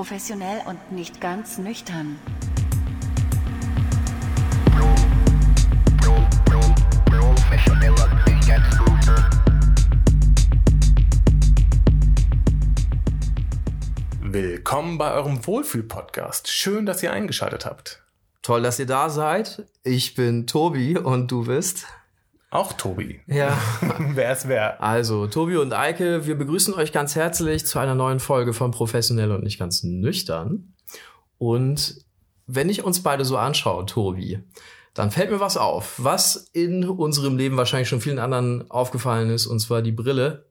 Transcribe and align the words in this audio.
Professionell 0.00 0.62
und 0.64 0.92
nicht 0.92 1.20
ganz 1.20 1.58
nüchtern. 1.58 2.18
Willkommen 14.22 14.96
bei 14.96 15.12
eurem 15.12 15.46
Wohlfühl-Podcast. 15.46 16.48
Schön, 16.48 16.86
dass 16.86 17.02
ihr 17.02 17.12
eingeschaltet 17.12 17.66
habt. 17.66 18.02
Toll, 18.40 18.62
dass 18.62 18.78
ihr 18.78 18.86
da 18.86 19.10
seid. 19.10 19.66
Ich 19.84 20.14
bin 20.14 20.46
Tobi 20.46 20.96
und 20.96 21.30
du 21.30 21.44
bist. 21.44 21.84
Auch 22.50 22.72
Tobi. 22.72 23.20
Ja. 23.26 23.56
wer 23.98 24.32
ist 24.32 24.48
wer? 24.48 24.82
Also, 24.82 25.28
Tobi 25.28 25.56
und 25.56 25.72
Eike, 25.72 26.26
wir 26.26 26.36
begrüßen 26.36 26.74
euch 26.74 26.92
ganz 26.92 27.14
herzlich 27.14 27.64
zu 27.64 27.78
einer 27.78 27.94
neuen 27.94 28.18
Folge 28.18 28.52
von 28.52 28.72
Professionell 28.72 29.30
und 29.30 29.44
nicht 29.44 29.58
ganz 29.58 29.84
nüchtern. 29.84 30.74
Und 31.38 32.04
wenn 32.48 32.68
ich 32.68 32.82
uns 32.82 33.02
beide 33.02 33.24
so 33.24 33.36
anschaue, 33.36 33.86
Tobi, 33.86 34.42
dann 34.94 35.12
fällt 35.12 35.30
mir 35.30 35.38
was 35.38 35.56
auf, 35.56 35.94
was 35.98 36.48
in 36.52 36.84
unserem 36.84 37.36
Leben 37.36 37.56
wahrscheinlich 37.56 37.88
schon 37.88 38.00
vielen 38.00 38.18
anderen 38.18 38.68
aufgefallen 38.68 39.30
ist, 39.30 39.46
und 39.46 39.60
zwar 39.60 39.82
die 39.82 39.92
Brille. 39.92 40.46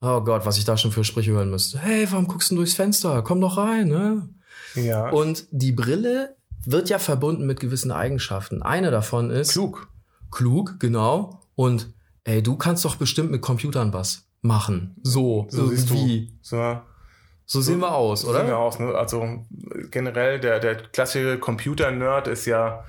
Oh 0.00 0.22
Gott, 0.22 0.44
was 0.44 0.58
ich 0.58 0.64
da 0.64 0.76
schon 0.76 0.90
für 0.90 1.04
Sprüche 1.04 1.32
hören 1.32 1.50
müsste. 1.50 1.78
Hey, 1.78 2.08
warum 2.10 2.26
guckst 2.26 2.50
du 2.50 2.56
durchs 2.56 2.74
Fenster? 2.74 3.22
Komm 3.22 3.40
doch 3.40 3.58
rein, 3.58 3.88
ne? 3.88 4.28
Ja. 4.74 5.10
Und 5.10 5.46
die 5.52 5.72
Brille 5.72 6.36
wird 6.64 6.88
ja 6.88 6.98
verbunden 6.98 7.46
mit 7.46 7.60
gewissen 7.60 7.92
Eigenschaften. 7.92 8.62
Eine 8.62 8.90
davon 8.90 9.30
ist 9.30 9.52
klug. 9.52 9.89
Klug, 10.30 10.76
genau. 10.78 11.40
Und 11.54 11.92
ey, 12.24 12.42
du 12.42 12.56
kannst 12.56 12.84
doch 12.84 12.96
bestimmt 12.96 13.30
mit 13.30 13.40
Computern 13.42 13.92
was 13.92 14.26
machen. 14.42 14.96
So, 15.02 15.46
So 15.50 15.66
siehst 15.68 15.90
irgendwie. 15.90 16.26
du. 16.26 16.32
So, 16.42 16.80
So 17.46 17.60
sehen 17.60 17.80
wir 17.80 17.92
aus, 17.94 18.22
so 18.22 18.30
oder? 18.30 18.40
sehen 18.40 18.48
wir 18.48 18.58
aus. 18.58 18.78
Ne? 18.78 18.94
Also 18.94 19.44
generell, 19.90 20.40
der, 20.40 20.60
der 20.60 20.76
klassische 20.76 21.38
Computer-Nerd 21.38 22.28
ist 22.28 22.46
ja 22.46 22.84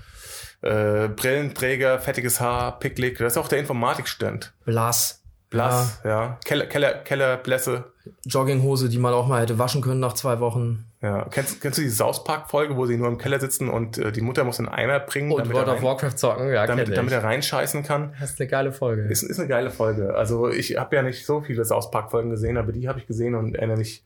äh, 0.61 1.07
Brillenträger, 1.09 1.99
fettiges 1.99 2.39
Haar, 2.39 2.79
picklig. 2.79 3.17
Das 3.17 3.33
ist 3.33 3.37
auch 3.37 3.47
der 3.47 3.59
Informatikstudent. 3.59 4.53
Blass. 4.65 5.23
Blass, 5.49 5.99
ja. 6.05 6.39
Keller, 6.45 6.65
Keller, 6.67 6.93
Kellerblässe. 6.93 7.71
Ja, 7.73 7.83
Jogginghose, 8.25 8.89
die 8.89 8.97
man 8.97 9.13
auch 9.13 9.27
mal 9.27 9.41
hätte 9.41 9.59
waschen 9.59 9.81
können 9.81 9.99
nach 9.99 10.13
zwei 10.13 10.39
Wochen. 10.39 10.85
Ja. 11.01 11.25
Kennst, 11.29 11.61
kennst 11.61 11.77
du 11.77 11.81
die 11.81 11.89
South 11.89 12.23
Park-Folge, 12.23 12.75
wo 12.77 12.85
sie 12.85 12.97
nur 12.97 13.07
im 13.07 13.17
Keller 13.17 13.39
sitzen 13.39 13.69
und 13.69 13.97
äh, 13.97 14.11
die 14.11 14.21
Mutter 14.21 14.43
muss 14.43 14.59
einen 14.59 14.69
Eimer 14.69 14.99
bringen, 14.99 15.31
Und 15.31 15.39
damit, 15.39 15.53
World 15.53 15.67
er 15.67 15.73
of 15.75 15.83
Warcraft 15.83 16.15
zocken, 16.17 16.51
ja, 16.51 16.67
damit, 16.67 16.95
damit 16.95 17.13
er 17.13 17.23
reinscheißen 17.23 17.83
kann? 17.83 18.13
Das 18.19 18.31
ist 18.31 18.39
eine 18.39 18.49
geile 18.49 18.71
Folge. 18.71 19.03
Ist, 19.03 19.23
ist 19.23 19.39
eine 19.39 19.47
geile 19.47 19.71
Folge. 19.71 20.15
Also 20.15 20.49
ich 20.49 20.77
habe 20.77 20.95
ja 20.95 21.01
nicht 21.01 21.25
so 21.25 21.41
viele 21.41 21.65
South 21.65 21.91
Park-Folgen 21.91 22.29
gesehen, 22.29 22.57
aber 22.57 22.71
die 22.71 22.87
habe 22.87 22.99
ich 22.99 23.07
gesehen 23.07 23.35
und 23.35 23.55
erinnere 23.55 23.77
mich 23.77 24.03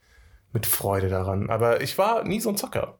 mit 0.53 0.65
Freude 0.65 1.09
daran. 1.09 1.49
Aber 1.49 1.81
ich 1.81 1.97
war 1.97 2.23
nie 2.23 2.39
so 2.39 2.49
ein 2.49 2.57
Zocker. 2.57 2.97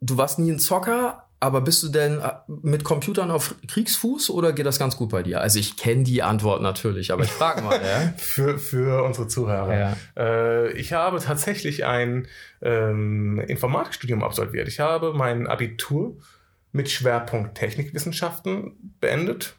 Du 0.00 0.16
warst 0.16 0.38
nie 0.38 0.50
ein 0.50 0.58
Zocker, 0.58 1.27
aber 1.40 1.60
bist 1.60 1.82
du 1.84 1.88
denn 1.88 2.20
äh, 2.20 2.32
mit 2.48 2.82
Computern 2.82 3.30
auf 3.30 3.54
Kriegsfuß 3.68 4.30
oder 4.30 4.52
geht 4.52 4.66
das 4.66 4.78
ganz 4.78 4.96
gut 4.96 5.10
bei 5.10 5.22
dir? 5.22 5.40
Also 5.40 5.58
ich 5.58 5.76
kenne 5.76 6.02
die 6.02 6.22
Antwort 6.22 6.62
natürlich, 6.62 7.12
aber 7.12 7.22
ich 7.22 7.30
frage 7.30 7.62
mal, 7.62 7.74
ja? 7.84 8.12
Für, 8.16 8.58
für 8.58 9.04
unsere 9.04 9.28
Zuhörer. 9.28 9.78
Ja. 9.78 9.96
Äh, 10.16 10.72
ich 10.72 10.92
habe 10.92 11.20
tatsächlich 11.20 11.84
ein 11.84 12.26
ähm, 12.60 13.38
Informatikstudium 13.38 14.24
absolviert. 14.24 14.66
Ich 14.66 14.80
habe 14.80 15.12
mein 15.14 15.46
Abitur 15.46 16.16
mit 16.72 16.90
Schwerpunkt 16.90 17.56
Technikwissenschaften 17.56 18.94
beendet. 19.00 19.54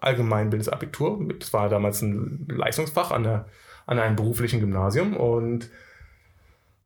Allgemeinbildendes 0.00 0.68
Abitur. 0.68 1.20
Das 1.38 1.52
war 1.52 1.68
damals 1.68 2.02
ein 2.02 2.46
Leistungsfach 2.50 3.12
an, 3.12 3.22
der, 3.22 3.46
an 3.86 4.00
einem 4.00 4.16
beruflichen 4.16 4.58
Gymnasium. 4.58 5.16
Und 5.16 5.70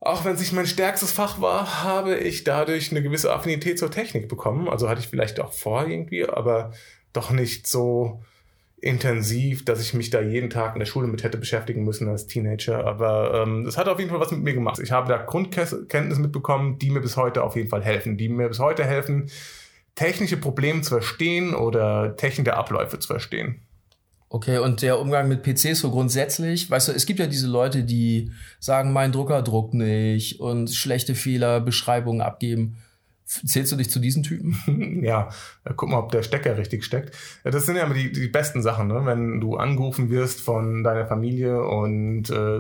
auch 0.00 0.24
wenn 0.24 0.34
es 0.34 0.40
nicht 0.40 0.52
mein 0.52 0.66
stärkstes 0.66 1.12
Fach 1.12 1.40
war, 1.40 1.82
habe 1.82 2.16
ich 2.16 2.44
dadurch 2.44 2.90
eine 2.90 3.02
gewisse 3.02 3.32
Affinität 3.32 3.78
zur 3.78 3.90
Technik 3.90 4.28
bekommen. 4.28 4.68
Also 4.68 4.88
hatte 4.88 5.00
ich 5.00 5.08
vielleicht 5.08 5.40
auch 5.40 5.52
vor 5.52 5.86
irgendwie, 5.86 6.28
aber 6.28 6.72
doch 7.12 7.30
nicht 7.30 7.66
so 7.66 8.22
intensiv, 8.80 9.64
dass 9.64 9.80
ich 9.80 9.94
mich 9.94 10.10
da 10.10 10.20
jeden 10.20 10.50
Tag 10.50 10.74
in 10.74 10.78
der 10.78 10.86
Schule 10.86 11.08
mit 11.08 11.24
hätte 11.24 11.36
beschäftigen 11.36 11.84
müssen 11.84 12.08
als 12.08 12.28
Teenager. 12.28 12.86
Aber 12.86 13.42
ähm, 13.42 13.68
hat 13.76 13.88
auf 13.88 13.98
jeden 13.98 14.10
Fall 14.10 14.20
was 14.20 14.30
mit 14.30 14.42
mir 14.42 14.54
gemacht. 14.54 14.78
Ich 14.78 14.92
habe 14.92 15.08
da 15.08 15.16
Grundkenntnisse 15.16 16.20
mitbekommen, 16.20 16.78
die 16.78 16.90
mir 16.90 17.00
bis 17.00 17.16
heute 17.16 17.42
auf 17.42 17.56
jeden 17.56 17.68
Fall 17.68 17.82
helfen, 17.82 18.16
die 18.16 18.28
mir 18.28 18.48
bis 18.48 18.60
heute 18.60 18.84
helfen, 18.84 19.30
technische 19.96 20.36
Probleme 20.36 20.82
zu 20.82 20.90
verstehen 20.90 21.54
oder 21.54 22.14
technische 22.14 22.56
Abläufe 22.56 23.00
zu 23.00 23.08
verstehen. 23.08 23.62
Okay, 24.30 24.58
und 24.58 24.82
der 24.82 24.98
Umgang 25.00 25.26
mit 25.28 25.42
PCs 25.42 25.80
so 25.80 25.90
grundsätzlich, 25.90 26.70
weißt 26.70 26.88
du, 26.88 26.92
es 26.92 27.06
gibt 27.06 27.18
ja 27.18 27.26
diese 27.26 27.46
Leute, 27.46 27.82
die 27.84 28.30
sagen, 28.60 28.92
mein 28.92 29.10
Drucker 29.12 29.40
druckt 29.42 29.72
nicht 29.74 30.38
und 30.40 30.70
schlechte 30.70 31.14
Fehlerbeschreibungen 31.14 32.20
abgeben. 32.20 32.76
F- 33.26 33.42
Zählst 33.46 33.72
du 33.72 33.76
dich 33.76 33.88
zu 33.90 33.98
diesen 34.00 34.22
Typen? 34.22 35.02
ja, 35.04 35.30
äh, 35.64 35.72
guck 35.74 35.88
mal, 35.88 35.98
ob 35.98 36.12
der 36.12 36.22
Stecker 36.22 36.58
richtig 36.58 36.84
steckt. 36.84 37.14
Ja, 37.44 37.50
Das 37.50 37.64
sind 37.64 37.76
ja 37.76 37.84
immer 37.84 37.94
die, 37.94 38.12
die 38.12 38.28
besten 38.28 38.60
Sachen, 38.62 38.88
ne? 38.88 39.00
wenn 39.04 39.40
du 39.40 39.56
angerufen 39.56 40.10
wirst 40.10 40.40
von 40.42 40.84
deiner 40.84 41.06
Familie 41.06 41.62
und 41.62 42.28
äh, 42.28 42.58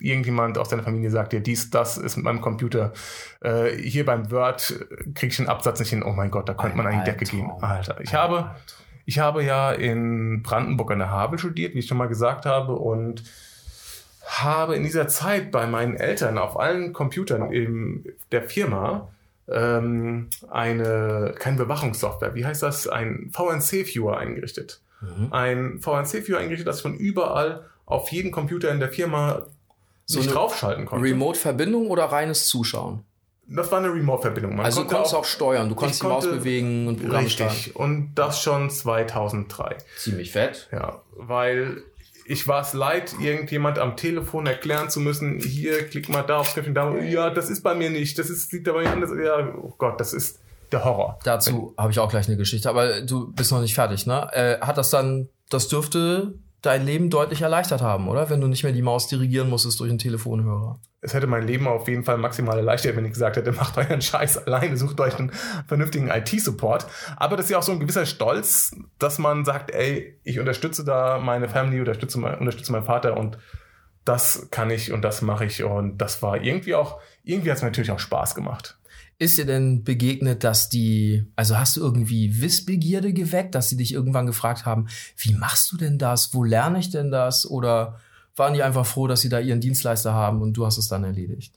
irgendjemand 0.00 0.56
aus 0.58 0.68
deiner 0.68 0.82
Familie 0.84 1.10
sagt 1.10 1.32
dir, 1.32 1.40
dies, 1.40 1.70
das 1.70 1.98
ist 1.98 2.16
mit 2.16 2.24
meinem 2.24 2.40
Computer. 2.40 2.92
Äh, 3.42 3.76
hier 3.76 4.04
beim 4.06 4.30
Word 4.30 4.86
krieg 5.14 5.30
ich 5.32 5.36
den 5.36 5.48
Absatz 5.48 5.80
nicht 5.80 5.90
hin. 5.90 6.02
Oh 6.02 6.12
mein 6.12 6.30
Gott, 6.30 6.48
da 6.48 6.54
könnte 6.54 6.76
man 6.76 6.86
an 6.86 7.00
die 7.00 7.04
Decke 7.10 7.24
gehen. 7.24 7.50
Alter, 7.60 8.00
ich 8.00 8.14
habe, 8.14 8.54
ich 9.08 9.18
habe 9.20 9.42
ja 9.42 9.72
in 9.72 10.42
Brandenburg 10.42 10.90
an 10.90 10.98
der 10.98 11.08
Havel 11.08 11.38
studiert, 11.38 11.74
wie 11.74 11.78
ich 11.78 11.86
schon 11.86 11.96
mal 11.96 12.08
gesagt 12.08 12.44
habe, 12.44 12.74
und 12.74 13.22
habe 14.26 14.76
in 14.76 14.82
dieser 14.82 15.08
Zeit 15.08 15.50
bei 15.50 15.66
meinen 15.66 15.96
Eltern 15.96 16.36
auf 16.36 16.60
allen 16.60 16.92
Computern 16.92 17.50
in 17.50 18.04
der 18.32 18.42
Firma 18.42 19.08
ähm, 19.48 20.28
eine, 20.50 21.34
keine 21.38 21.56
Bewachungssoftware, 21.56 22.34
wie 22.34 22.44
heißt 22.44 22.62
das? 22.62 22.86
Ein 22.86 23.30
VNC-Viewer 23.32 24.18
eingerichtet. 24.18 24.82
Ein 25.30 25.80
VNC-Viewer 25.80 26.40
eingerichtet, 26.40 26.66
das 26.66 26.82
von 26.82 26.94
überall 26.94 27.64
auf 27.86 28.12
jeden 28.12 28.30
Computer 28.30 28.70
in 28.70 28.78
der 28.78 28.90
Firma 28.90 29.46
So 30.04 30.20
sich 30.20 30.30
draufschalten 30.30 30.84
konnte. 30.84 31.06
Remote-Verbindung 31.06 31.86
oder 31.86 32.04
reines 32.04 32.46
Zuschauen? 32.46 33.04
Das 33.48 33.70
war 33.72 33.78
eine 33.78 33.92
Remote-Verbindung. 33.92 34.56
Man 34.56 34.64
also 34.64 34.82
du 34.82 34.88
konnte 34.88 34.94
konntest 34.96 35.14
auch, 35.14 35.24
steuern, 35.24 35.68
du 35.68 35.74
konntest 35.74 36.02
die 36.02 36.06
Maus 36.06 36.24
bewegen 36.26 36.86
und 36.86 37.00
Programme 37.00 37.30
starten. 37.30 37.54
Richtig. 37.54 37.76
Und 37.76 38.14
das 38.14 38.42
schon 38.42 38.70
2003. 38.70 39.76
Ziemlich 39.96 40.32
fett. 40.32 40.68
Ja, 40.70 41.02
weil 41.16 41.82
ich 42.26 42.46
war 42.46 42.60
es 42.60 42.74
leid, 42.74 43.14
irgendjemand 43.20 43.78
am 43.78 43.96
Telefon 43.96 44.46
erklären 44.46 44.90
zu 44.90 45.00
müssen, 45.00 45.40
hier, 45.40 45.88
klick 45.88 46.10
mal 46.10 46.22
da 46.22 46.38
aufs 46.38 46.52
Knöpfchen, 46.52 46.74
da, 46.74 46.94
ja, 46.98 47.30
das 47.30 47.48
ist 47.48 47.62
bei 47.62 47.74
mir 47.74 47.88
nicht, 47.88 48.18
das 48.18 48.28
ist, 48.28 48.50
sieht 48.50 48.64
bei 48.64 48.82
mir 48.82 48.90
anders, 48.90 49.10
ja, 49.18 49.54
oh 49.56 49.74
Gott, 49.78 49.98
das 49.98 50.12
ist 50.12 50.38
der 50.70 50.84
Horror. 50.84 51.18
Dazu 51.24 51.72
habe 51.78 51.90
ich 51.90 51.98
auch 51.98 52.10
gleich 52.10 52.28
eine 52.28 52.36
Geschichte, 52.36 52.68
aber 52.68 53.00
du 53.00 53.32
bist 53.32 53.50
noch 53.50 53.62
nicht 53.62 53.74
fertig, 53.74 54.06
ne? 54.06 54.28
Äh, 54.32 54.60
hat 54.60 54.76
das 54.76 54.90
dann, 54.90 55.30
das 55.48 55.68
dürfte 55.68 56.34
dein 56.62 56.84
Leben 56.84 57.10
deutlich 57.10 57.42
erleichtert 57.42 57.82
haben, 57.82 58.08
oder? 58.08 58.30
Wenn 58.30 58.40
du 58.40 58.48
nicht 58.48 58.64
mehr 58.64 58.72
die 58.72 58.82
Maus 58.82 59.06
dirigieren 59.06 59.48
musstest 59.48 59.78
durch 59.80 59.90
einen 59.90 59.98
Telefonhörer. 59.98 60.80
Es 61.00 61.14
hätte 61.14 61.28
mein 61.28 61.46
Leben 61.46 61.68
auf 61.68 61.86
jeden 61.86 62.04
Fall 62.04 62.18
maximal 62.18 62.56
erleichtert, 62.56 62.96
wenn 62.96 63.04
ich 63.04 63.12
gesagt 63.12 63.36
hätte, 63.36 63.52
macht 63.52 63.76
euren 63.78 64.02
Scheiß 64.02 64.46
alleine, 64.46 64.76
sucht 64.76 65.00
euch 65.00 65.16
einen 65.18 65.30
vernünftigen 65.66 66.08
IT-Support. 66.08 66.86
Aber 67.16 67.36
das 67.36 67.46
ist 67.46 67.50
ja 67.50 67.58
auch 67.58 67.62
so 67.62 67.72
ein 67.72 67.80
gewisser 67.80 68.06
Stolz, 68.06 68.74
dass 68.98 69.18
man 69.18 69.44
sagt, 69.44 69.70
ey, 69.70 70.18
ich 70.24 70.40
unterstütze 70.40 70.84
da 70.84 71.18
meine 71.18 71.48
Family, 71.48 71.78
unterstütze, 71.78 72.18
unterstütze 72.18 72.72
meinen 72.72 72.84
Vater 72.84 73.16
und 73.16 73.38
das 74.04 74.48
kann 74.50 74.70
ich 74.70 74.92
und 74.92 75.02
das 75.02 75.22
mache 75.22 75.44
ich. 75.44 75.62
Und 75.62 75.98
das 75.98 76.22
war 76.22 76.42
irgendwie 76.42 76.74
auch, 76.74 77.00
irgendwie 77.22 77.50
hat 77.50 77.58
es 77.58 77.62
mir 77.62 77.68
natürlich 77.68 77.90
auch 77.90 77.98
Spaß 77.98 78.34
gemacht. 78.34 78.77
Ist 79.20 79.36
dir 79.36 79.46
denn 79.46 79.82
begegnet, 79.82 80.44
dass 80.44 80.68
die, 80.68 81.24
also 81.34 81.58
hast 81.58 81.76
du 81.76 81.80
irgendwie 81.80 82.40
Wissbegierde 82.40 83.12
geweckt, 83.12 83.56
dass 83.56 83.68
sie 83.68 83.76
dich 83.76 83.92
irgendwann 83.92 84.26
gefragt 84.26 84.64
haben, 84.64 84.86
wie 85.16 85.34
machst 85.34 85.72
du 85.72 85.76
denn 85.76 85.98
das? 85.98 86.32
Wo 86.34 86.44
lerne 86.44 86.78
ich 86.78 86.90
denn 86.90 87.10
das? 87.10 87.44
Oder 87.44 87.98
waren 88.36 88.54
die 88.54 88.62
einfach 88.62 88.86
froh, 88.86 89.08
dass 89.08 89.20
sie 89.20 89.28
da 89.28 89.40
ihren 89.40 89.60
Dienstleister 89.60 90.14
haben 90.14 90.40
und 90.40 90.52
du 90.52 90.64
hast 90.64 90.78
es 90.78 90.86
dann 90.86 91.02
erledigt? 91.02 91.52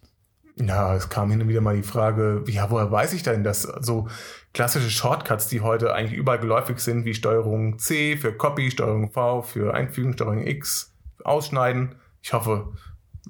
Ja, 0.58 0.96
es 0.96 1.10
kam 1.10 1.32
hin 1.32 1.42
und 1.42 1.48
wieder 1.48 1.62
mal 1.62 1.76
die 1.76 1.84
Frage, 1.84 2.44
ja, 2.48 2.70
woher 2.70 2.92
weiß 2.92 3.14
ich 3.14 3.24
denn, 3.24 3.44
dass 3.44 3.62
so 3.62 4.08
klassische 4.54 4.90
Shortcuts, 4.90 5.48
die 5.48 5.62
heute 5.62 5.94
eigentlich 5.94 6.18
überall 6.18 6.40
geläufig 6.40 6.80
sind, 6.80 7.06
wie 7.06 7.14
Steuerung 7.14 7.80
C 7.80 8.18
für 8.18 8.34
Copy, 8.34 8.72
Steuerung 8.72 9.12
V 9.12 9.44
für 9.44 9.74
Einfügen, 9.74 10.14
Steuerung 10.14 10.46
X, 10.46 10.94
Ausschneiden. 11.24 11.96
Ich 12.22 12.34
hoffe, 12.34 12.74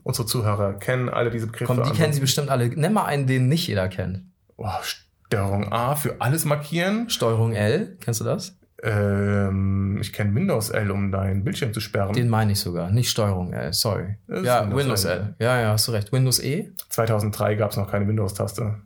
unsere 0.03 0.25
Zuhörer 0.25 0.73
kennen 0.73 1.09
alle 1.09 1.29
diese 1.29 1.47
Begriffe. 1.47 1.73
Komm, 1.75 1.83
die 1.83 1.97
kennen 1.97 2.13
sie 2.13 2.21
bestimmt 2.21 2.49
alle. 2.49 2.69
Nenn 2.69 2.93
mal 2.93 3.05
einen, 3.05 3.27
den 3.27 3.47
nicht 3.47 3.67
jeder 3.67 3.87
kennt. 3.87 4.23
Oh, 4.63 4.83
Steuerung 5.27 5.71
A 5.71 5.95
für 5.95 6.19
alles 6.19 6.45
markieren. 6.45 7.09
Steuerung 7.09 7.53
L, 7.53 7.97
kennst 7.99 8.19
du 8.21 8.25
das? 8.25 8.57
Ähm, 8.83 9.99
ich 10.01 10.11
kenne 10.11 10.33
Windows 10.33 10.69
L, 10.71 10.89
um 10.91 11.11
deinen 11.11 11.43
Bildschirm 11.43 11.73
zu 11.73 11.79
sperren. 11.79 12.13
Den 12.13 12.29
meine 12.29 12.53
ich 12.53 12.59
sogar, 12.59 12.89
nicht 12.91 13.09
Steuerung 13.09 13.53
L, 13.53 13.73
sorry. 13.73 14.17
Ja, 14.27 14.63
Windows 14.63 14.79
Windows 14.79 15.05
L. 15.05 15.19
L. 15.19 15.35
Ja, 15.39 15.61
ja, 15.61 15.71
hast 15.71 15.87
du 15.87 15.91
recht. 15.91 16.11
Windows 16.11 16.39
E? 16.39 16.71
2003 16.89 17.55
gab 17.55 17.71
es 17.71 17.77
noch 17.77 17.89
keine 17.89 18.07
Windows-Taste. 18.07 18.77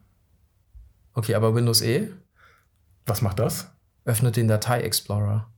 Okay, 1.13 1.35
aber 1.35 1.55
Windows 1.55 1.81
E 1.81 2.09
Was 3.05 3.21
macht 3.21 3.39
das? 3.39 3.71
öffnet 4.03 4.35
den 4.35 4.47
Datei-Explorer. 4.47 5.49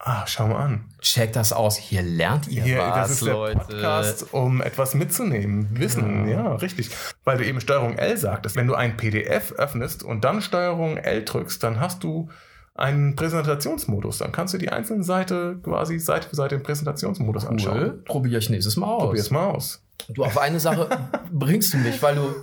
Ah, 0.00 0.24
schau 0.26 0.46
mal 0.46 0.64
an. 0.64 0.84
Check 1.00 1.32
das 1.32 1.52
aus. 1.52 1.76
Hier 1.76 2.02
lernt 2.02 2.46
ihr 2.48 2.62
Hier, 2.62 2.78
was, 2.78 2.94
das 2.94 3.10
ist 3.10 3.26
der 3.26 3.34
Leute. 3.34 3.58
Podcast, 3.58 4.32
um 4.32 4.62
etwas 4.62 4.94
mitzunehmen. 4.94 5.68
Wissen, 5.72 6.28
ja. 6.28 6.54
richtig. 6.54 6.90
Weil 7.24 7.38
du 7.38 7.44
eben 7.44 7.60
Steuerung 7.60 7.98
L 7.98 8.16
sagtest. 8.16 8.54
Wenn 8.54 8.68
du 8.68 8.74
ein 8.74 8.96
PDF 8.96 9.52
öffnest 9.52 10.04
und 10.04 10.24
dann 10.24 10.40
Steuerung 10.40 10.98
L 10.98 11.24
drückst, 11.24 11.62
dann 11.62 11.80
hast 11.80 12.04
du 12.04 12.28
einen 12.76 13.16
Präsentationsmodus. 13.16 14.18
Dann 14.18 14.30
kannst 14.30 14.54
du 14.54 14.58
die 14.58 14.68
einzelne 14.68 15.02
Seite 15.02 15.58
quasi 15.62 15.98
Seite 15.98 16.28
für 16.28 16.36
Seite 16.36 16.54
im 16.54 16.62
Präsentationsmodus 16.62 17.44
anschauen. 17.44 17.78
Cool. 17.78 18.02
Probiere 18.04 18.38
ich 18.38 18.50
nächstes 18.50 18.76
Mal 18.76 18.86
aus. 18.86 19.02
Probier's 19.02 19.30
mal 19.30 19.46
aus. 19.46 19.82
Du, 20.10 20.24
auf 20.24 20.38
eine 20.38 20.60
Sache 20.60 20.88
bringst 21.32 21.74
du 21.74 21.78
mich, 21.78 22.00
weil 22.02 22.14
du, 22.14 22.34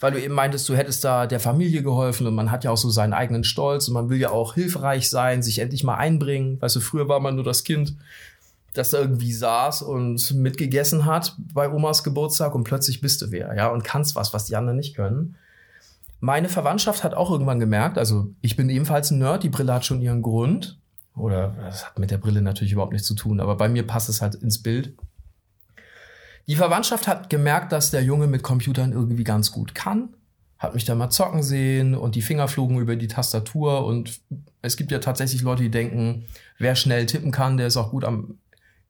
weil 0.00 0.12
du 0.12 0.22
eben 0.22 0.34
meintest, 0.34 0.68
du 0.68 0.74
hättest 0.74 1.04
da 1.04 1.26
der 1.26 1.40
Familie 1.40 1.82
geholfen 1.82 2.26
und 2.26 2.34
man 2.34 2.50
hat 2.50 2.64
ja 2.64 2.70
auch 2.70 2.76
so 2.76 2.90
seinen 2.90 3.12
eigenen 3.12 3.44
Stolz 3.44 3.88
und 3.88 3.94
man 3.94 4.10
will 4.10 4.18
ja 4.18 4.30
auch 4.30 4.54
hilfreich 4.54 5.08
sein, 5.08 5.42
sich 5.42 5.60
endlich 5.60 5.84
mal 5.84 5.96
einbringen. 5.96 6.60
Weißt 6.60 6.76
du, 6.76 6.80
früher 6.80 7.08
war 7.08 7.20
man 7.20 7.36
nur 7.36 7.44
das 7.44 7.64
Kind, 7.64 7.96
das 8.74 8.90
da 8.90 8.98
irgendwie 8.98 9.32
saß 9.32 9.82
und 9.82 10.34
mitgegessen 10.34 11.04
hat 11.04 11.36
bei 11.52 11.70
Omas 11.70 12.02
Geburtstag 12.02 12.54
und 12.54 12.64
plötzlich 12.64 13.00
bist 13.00 13.22
du 13.22 13.30
wer, 13.30 13.54
ja, 13.54 13.68
und 13.68 13.84
kannst 13.84 14.16
was, 14.16 14.34
was 14.34 14.46
die 14.46 14.56
anderen 14.56 14.76
nicht 14.76 14.96
können. 14.96 15.36
Meine 16.20 16.48
Verwandtschaft 16.48 17.04
hat 17.04 17.14
auch 17.14 17.30
irgendwann 17.30 17.60
gemerkt, 17.60 17.98
also 17.98 18.28
ich 18.40 18.56
bin 18.56 18.68
ebenfalls 18.70 19.10
ein 19.10 19.18
Nerd, 19.18 19.42
die 19.42 19.48
Brille 19.48 19.72
hat 19.72 19.84
schon 19.84 20.00
ihren 20.00 20.22
Grund. 20.22 20.78
Oder 21.16 21.54
das 21.60 21.86
hat 21.86 21.98
mit 21.98 22.10
der 22.10 22.18
Brille 22.18 22.42
natürlich 22.42 22.72
überhaupt 22.72 22.92
nichts 22.92 23.06
zu 23.06 23.14
tun, 23.14 23.38
aber 23.40 23.56
bei 23.56 23.68
mir 23.68 23.86
passt 23.86 24.08
es 24.08 24.20
halt 24.20 24.34
ins 24.34 24.60
Bild. 24.60 24.94
Die 26.46 26.56
Verwandtschaft 26.56 27.08
hat 27.08 27.30
gemerkt, 27.30 27.72
dass 27.72 27.90
der 27.90 28.02
Junge 28.02 28.26
mit 28.26 28.42
Computern 28.42 28.92
irgendwie 28.92 29.24
ganz 29.24 29.50
gut 29.50 29.74
kann, 29.74 30.10
hat 30.58 30.74
mich 30.74 30.84
da 30.84 30.94
mal 30.94 31.10
zocken 31.10 31.42
sehen 31.42 31.94
und 31.94 32.14
die 32.14 32.22
Finger 32.22 32.48
flogen 32.48 32.78
über 32.78 32.96
die 32.96 33.08
Tastatur 33.08 33.86
und 33.86 34.20
es 34.62 34.76
gibt 34.76 34.90
ja 34.90 34.98
tatsächlich 34.98 35.42
Leute, 35.42 35.62
die 35.62 35.70
denken, 35.70 36.26
wer 36.58 36.74
schnell 36.74 37.06
tippen 37.06 37.32
kann, 37.32 37.56
der 37.56 37.66
ist 37.66 37.76
auch 37.76 37.90
gut 37.90 38.04
am, 38.04 38.38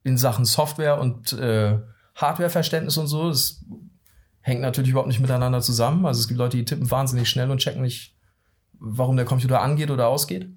in 0.03 0.17
Sachen 0.17 0.45
Software 0.45 0.99
und 0.99 1.33
äh, 1.33 1.79
Hardwareverständnis 2.15 2.97
und 2.97 3.07
so. 3.07 3.29
Das 3.29 3.63
hängt 4.41 4.61
natürlich 4.61 4.91
überhaupt 4.91 5.09
nicht 5.09 5.19
miteinander 5.19 5.61
zusammen. 5.61 6.05
Also 6.05 6.21
es 6.21 6.27
gibt 6.27 6.37
Leute, 6.37 6.57
die 6.57 6.65
tippen 6.65 6.89
wahnsinnig 6.91 7.29
schnell 7.29 7.51
und 7.51 7.57
checken 7.57 7.81
nicht, 7.81 8.15
warum 8.73 9.15
der 9.17 9.25
Computer 9.25 9.61
angeht 9.61 9.91
oder 9.91 10.07
ausgeht. 10.07 10.49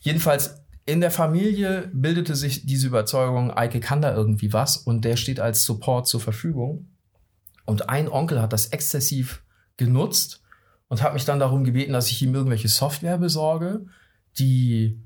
Jedenfalls 0.00 0.63
in 0.86 1.00
der 1.00 1.10
Familie 1.10 1.90
bildete 1.92 2.36
sich 2.36 2.66
diese 2.66 2.88
Überzeugung, 2.88 3.50
Eike 3.50 3.80
kann 3.80 4.02
da 4.02 4.14
irgendwie 4.14 4.52
was 4.52 4.76
und 4.76 5.04
der 5.04 5.16
steht 5.16 5.40
als 5.40 5.64
Support 5.64 6.06
zur 6.06 6.20
Verfügung. 6.20 6.88
Und 7.64 7.88
ein 7.88 8.08
Onkel 8.08 8.42
hat 8.42 8.52
das 8.52 8.66
exzessiv 8.66 9.42
genutzt 9.78 10.42
und 10.88 11.02
hat 11.02 11.14
mich 11.14 11.24
dann 11.24 11.38
darum 11.38 11.64
gebeten, 11.64 11.94
dass 11.94 12.10
ich 12.10 12.20
ihm 12.20 12.34
irgendwelche 12.34 12.68
Software 12.68 13.16
besorge, 13.16 13.86
die 14.38 15.00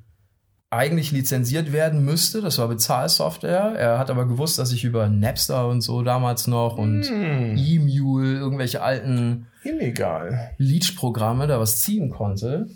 eigentlich 0.71 1.13
lizenziert 1.13 1.73
werden 1.73 2.05
müsste. 2.05 2.43
Das 2.43 2.59
war 2.59 2.69
Bezahlsoftware. 2.69 3.75
Er 3.79 3.99
hat 3.99 4.11
aber 4.11 4.27
gewusst, 4.27 4.59
dass 4.59 4.73
ich 4.73 4.85
über 4.85 5.09
Napster 5.09 5.69
und 5.69 5.81
so 5.81 6.03
damals 6.03 6.49
noch 6.49 6.77
und 6.77 7.05
Hm, 7.05 7.57
E-Mule, 7.57 8.37
irgendwelche 8.37 8.83
alten 8.83 9.47
illegal. 9.63 10.51
Leech-Programme 10.59 11.47
da 11.47 11.61
was 11.61 11.81
ziehen 11.81 12.11
konnte 12.11 12.67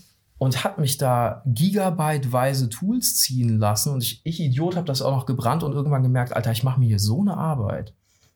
und 0.42 0.64
hat 0.64 0.78
mich 0.78 0.96
da 0.96 1.40
gigabyteweise 1.46 2.68
Tools 2.68 3.14
ziehen 3.14 3.60
lassen 3.60 3.92
und 3.92 4.02
ich, 4.02 4.22
ich 4.24 4.40
Idiot, 4.40 4.74
habe 4.74 4.88
das 4.88 5.00
auch 5.00 5.14
noch 5.14 5.24
gebrannt 5.24 5.62
und 5.62 5.72
irgendwann 5.72 6.02
gemerkt, 6.02 6.32
Alter, 6.32 6.50
ich 6.50 6.64
mache 6.64 6.80
mir 6.80 6.86
hier 6.86 6.98
so 6.98 7.20
eine 7.20 7.36
Arbeit 7.36 7.94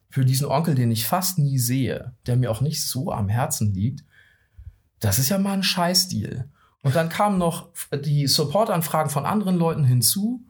für 0.08 0.25
diesen 0.25 0.47
Onkel, 0.47 0.76
den 0.76 0.93
ich 0.93 1.05
fast 1.05 1.37
nie 1.41 1.58
sehe, 1.58 2.12
der 2.29 2.37
mir 2.37 2.53
auch 2.53 2.61
nicht 2.61 2.87
so 2.87 3.11
am 3.11 3.29
Herzen 3.29 3.75
liegt. 3.75 4.05
Das 5.00 5.19
ist 5.19 5.31
ja 5.31 5.38
mal 5.38 5.55
ein 5.55 5.64
Scheißdeal. 5.64 6.49
Und 6.85 6.94
dann 6.94 7.08
kamen 7.08 7.38
noch 7.38 7.70
die 7.93 8.29
Support-Anfragen 8.29 9.11
von 9.11 9.26
anderen 9.26 9.56
Leuten 9.56 9.82
hinzu 9.82 10.44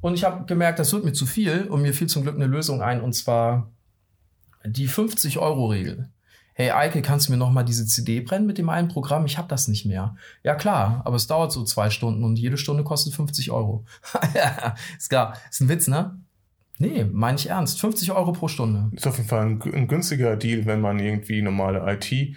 und 0.00 0.14
ich 0.14 0.24
habe 0.24 0.46
gemerkt, 0.46 0.78
das 0.78 0.90
wird 0.94 1.04
mir 1.04 1.12
zu 1.12 1.26
viel 1.26 1.66
und 1.68 1.82
mir 1.82 1.92
fiel 1.92 2.08
zum 2.08 2.22
Glück 2.22 2.36
eine 2.36 2.46
Lösung 2.46 2.80
ein 2.80 3.02
und 3.02 3.12
zwar 3.12 3.70
die 4.64 4.88
50-Euro-Regel. 4.88 6.08
Hey 6.56 6.70
Eike, 6.70 7.02
kannst 7.02 7.26
du 7.26 7.32
mir 7.32 7.38
noch 7.38 7.50
mal 7.50 7.64
diese 7.64 7.84
CD 7.84 8.20
brennen 8.20 8.46
mit 8.46 8.58
dem 8.58 8.68
einen 8.68 8.86
Programm? 8.86 9.26
Ich 9.26 9.38
habe 9.38 9.48
das 9.48 9.66
nicht 9.66 9.86
mehr. 9.86 10.14
Ja 10.44 10.54
klar, 10.54 11.02
aber 11.04 11.16
es 11.16 11.26
dauert 11.26 11.50
so 11.50 11.64
zwei 11.64 11.90
Stunden 11.90 12.22
und 12.22 12.38
jede 12.38 12.56
Stunde 12.56 12.84
kostet 12.84 13.12
50 13.12 13.50
Euro. 13.50 13.84
ist 14.98 15.10
klar. 15.10 15.36
Ist 15.50 15.62
ein 15.62 15.68
Witz, 15.68 15.88
ne? 15.88 16.16
Nee, 16.78 17.06
meine 17.10 17.38
ich 17.38 17.50
ernst. 17.50 17.80
50 17.80 18.12
Euro 18.12 18.30
pro 18.30 18.46
Stunde. 18.46 18.88
Ist 18.94 19.04
auf 19.06 19.16
jeden 19.16 19.28
Fall 19.28 19.46
ein, 19.46 19.62
ein 19.74 19.88
günstiger 19.88 20.36
Deal, 20.36 20.64
wenn 20.64 20.80
man 20.80 21.00
irgendwie 21.00 21.42
normale 21.42 21.80
IT-Kosten 21.92 22.36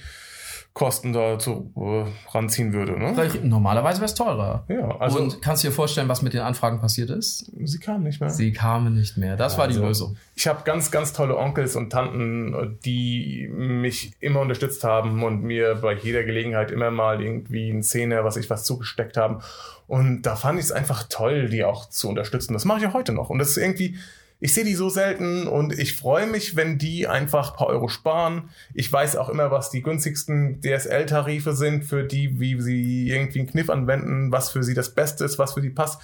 da 1.13 1.39
so 1.39 1.71
äh, 1.75 2.05
ranziehen 2.35 2.73
würde. 2.73 2.97
Ne? 2.99 3.13
Normalerweise 3.43 3.99
wäre 3.99 4.05
es 4.05 4.15
teurer. 4.15 4.65
Ja, 4.67 4.97
also 4.99 5.19
und 5.19 5.41
kannst 5.41 5.63
du 5.63 5.69
dir 5.69 5.73
vorstellen, 5.73 6.07
was 6.07 6.21
mit 6.21 6.33
den 6.33 6.41
Anfragen 6.41 6.79
passiert 6.79 7.09
ist? 7.09 7.51
sie 7.63 7.79
kam 7.79 8.03
nicht 8.03 8.19
mehr. 8.21 8.29
Sie 8.29 8.51
kamen 8.53 8.95
nicht 8.95 9.17
mehr. 9.17 9.35
Das 9.35 9.57
war 9.57 9.67
die 9.67 9.73
Also, 9.73 9.85
Lösung. 9.85 10.17
Ich 10.35 10.47
habe 10.47 10.61
ganz, 10.63 10.91
ganz 10.91 11.13
tolle 11.13 11.37
Onkels 11.37 11.75
und 11.75 11.89
Tanten, 11.89 12.77
die 12.85 13.49
mich 13.51 14.11
immer 14.19 14.41
unterstützt 14.41 14.83
haben 14.83 15.23
und 15.23 15.43
mir 15.43 15.75
bei 15.75 15.93
jeder 15.95 16.23
Gelegenheit 16.23 16.71
immer 16.71 16.91
mal 16.91 17.21
irgendwie 17.21 17.69
ein 17.69 17.83
Zehner, 17.83 18.23
was 18.23 18.37
ich 18.37 18.49
was 18.49 18.63
zugesteckt 18.63 19.17
haben. 19.17 19.41
Und 19.87 20.23
da 20.23 20.35
fand 20.35 20.59
ich 20.59 20.65
es 20.65 20.71
einfach 20.71 21.05
toll, 21.09 21.49
die 21.49 21.63
auch 21.63 21.89
zu 21.89 22.09
unterstützen. 22.09 22.53
Das 22.53 22.65
mache 22.65 22.79
ich 22.79 22.87
auch 22.87 22.93
heute 22.93 23.13
noch. 23.13 23.29
Und 23.29 23.39
das 23.39 23.49
ist 23.49 23.57
irgendwie, 23.57 23.95
ich 24.39 24.53
sehe 24.53 24.63
die 24.63 24.75
so 24.75 24.89
selten 24.89 25.47
und 25.47 25.73
ich 25.77 25.95
freue 25.95 26.27
mich, 26.27 26.55
wenn 26.55 26.77
die 26.77 27.07
einfach 27.07 27.51
ein 27.51 27.57
paar 27.57 27.67
Euro 27.67 27.87
sparen. 27.87 28.49
Ich 28.73 28.91
weiß 28.91 29.15
auch 29.15 29.29
immer, 29.29 29.49
was 29.51 29.71
die 29.71 29.81
günstigsten 29.81 30.61
DSL-Tarife 30.61 31.53
sind, 31.55 31.83
für 31.85 32.03
die, 32.03 32.39
wie 32.39 32.61
sie 32.61 33.09
irgendwie 33.09 33.39
einen 33.39 33.49
Kniff 33.49 33.69
anwenden, 33.69 34.31
was 34.31 34.51
für 34.51 34.63
sie 34.63 34.73
das 34.75 34.93
Beste 34.93 35.25
ist, 35.25 35.39
was 35.39 35.53
für 35.53 35.61
die 35.61 35.69
passt. 35.71 35.99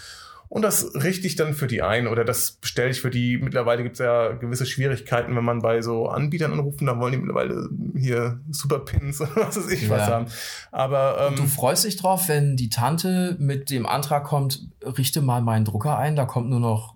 Und 0.50 0.62
das 0.62 0.94
richte 0.94 1.26
ich 1.26 1.36
dann 1.36 1.56
für 1.56 1.66
die 1.66 1.82
ein 1.82 2.06
oder 2.08 2.24
das 2.24 2.52
bestelle 2.52 2.92
ich 2.92 3.02
für 3.02 3.10
die. 3.10 3.40
Mittlerweile 3.40 3.82
gibt 3.82 3.94
es 3.94 4.00
ja 4.00 4.34
gewisse 4.34 4.68
Schwierigkeiten, 4.68 5.36
wenn 5.36 5.44
man 5.44 5.64
bei 5.64 5.82
so 5.82 6.08
Anbietern 6.10 6.54
anruft, 6.54 6.80
dann 6.82 7.00
wollen 7.00 7.12
die 7.14 7.18
mittlerweile 7.18 7.70
hier 7.98 8.40
Superpins 8.52 9.20
oder 9.22 9.36
was 9.36 9.58
weiß 9.58 9.72
ich 9.72 9.90
was 9.90 10.08
Ja. 10.08 10.14
haben. 10.14 10.26
Aber 10.72 11.28
ähm, 11.30 11.36
Du 11.38 11.46
freust 11.48 11.86
dich 11.86 11.96
drauf, 11.96 12.28
wenn 12.28 12.56
die 12.56 12.70
Tante 12.70 13.36
mit 13.40 13.72
dem 13.72 13.88
Antrag 13.88 14.26
kommt, 14.26 14.68
richte 14.84 15.22
mal 15.22 15.42
meinen 15.42 15.66
Drucker 15.66 15.98
ein, 15.98 16.16
da 16.16 16.26
kommt 16.26 16.50
nur 16.52 16.60
noch 16.60 16.94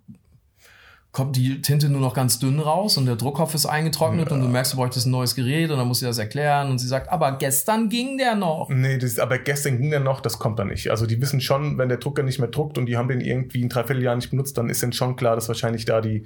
kommt 1.17 1.35
die 1.35 1.63
Tinte 1.63 1.89
nur 1.89 1.99
noch 1.99 2.13
ganz 2.13 2.37
dünn 2.37 2.59
raus 2.59 2.95
und 2.95 3.07
der 3.07 3.15
Druckkopf 3.15 3.55
ist 3.55 3.65
eingetrocknet 3.65 4.31
und 4.31 4.39
du 4.39 4.47
merkst, 4.47 4.73
du 4.73 4.77
bräuchtest 4.77 5.07
ein 5.07 5.09
neues 5.09 5.33
Gerät 5.33 5.71
und 5.71 5.79
dann 5.79 5.87
musst 5.87 6.03
du 6.03 6.05
das 6.05 6.19
erklären 6.19 6.69
und 6.69 6.77
sie 6.77 6.85
sagt, 6.85 7.11
aber 7.11 7.39
gestern 7.39 7.89
ging 7.89 8.19
der 8.19 8.35
noch. 8.35 8.69
Nee, 8.69 8.99
das, 8.99 9.17
aber 9.17 9.39
gestern 9.39 9.79
ging 9.79 9.89
der 9.89 9.99
noch, 9.99 10.21
das 10.21 10.37
kommt 10.37 10.59
dann 10.59 10.67
nicht. 10.67 10.91
Also 10.91 11.07
die 11.07 11.19
wissen 11.19 11.41
schon, 11.41 11.79
wenn 11.79 11.89
der 11.89 11.97
Drucker 11.97 12.21
nicht 12.21 12.37
mehr 12.37 12.49
druckt 12.49 12.77
und 12.77 12.85
die 12.85 12.97
haben 12.97 13.07
den 13.07 13.21
irgendwie 13.21 13.63
ein 13.63 13.69
Dreivierteljahr 13.69 14.15
nicht 14.15 14.29
benutzt, 14.29 14.59
dann 14.59 14.69
ist 14.69 14.83
dann 14.83 14.93
schon 14.93 15.15
klar, 15.15 15.33
dass 15.33 15.47
wahrscheinlich 15.47 15.85
da 15.85 16.01
die 16.01 16.23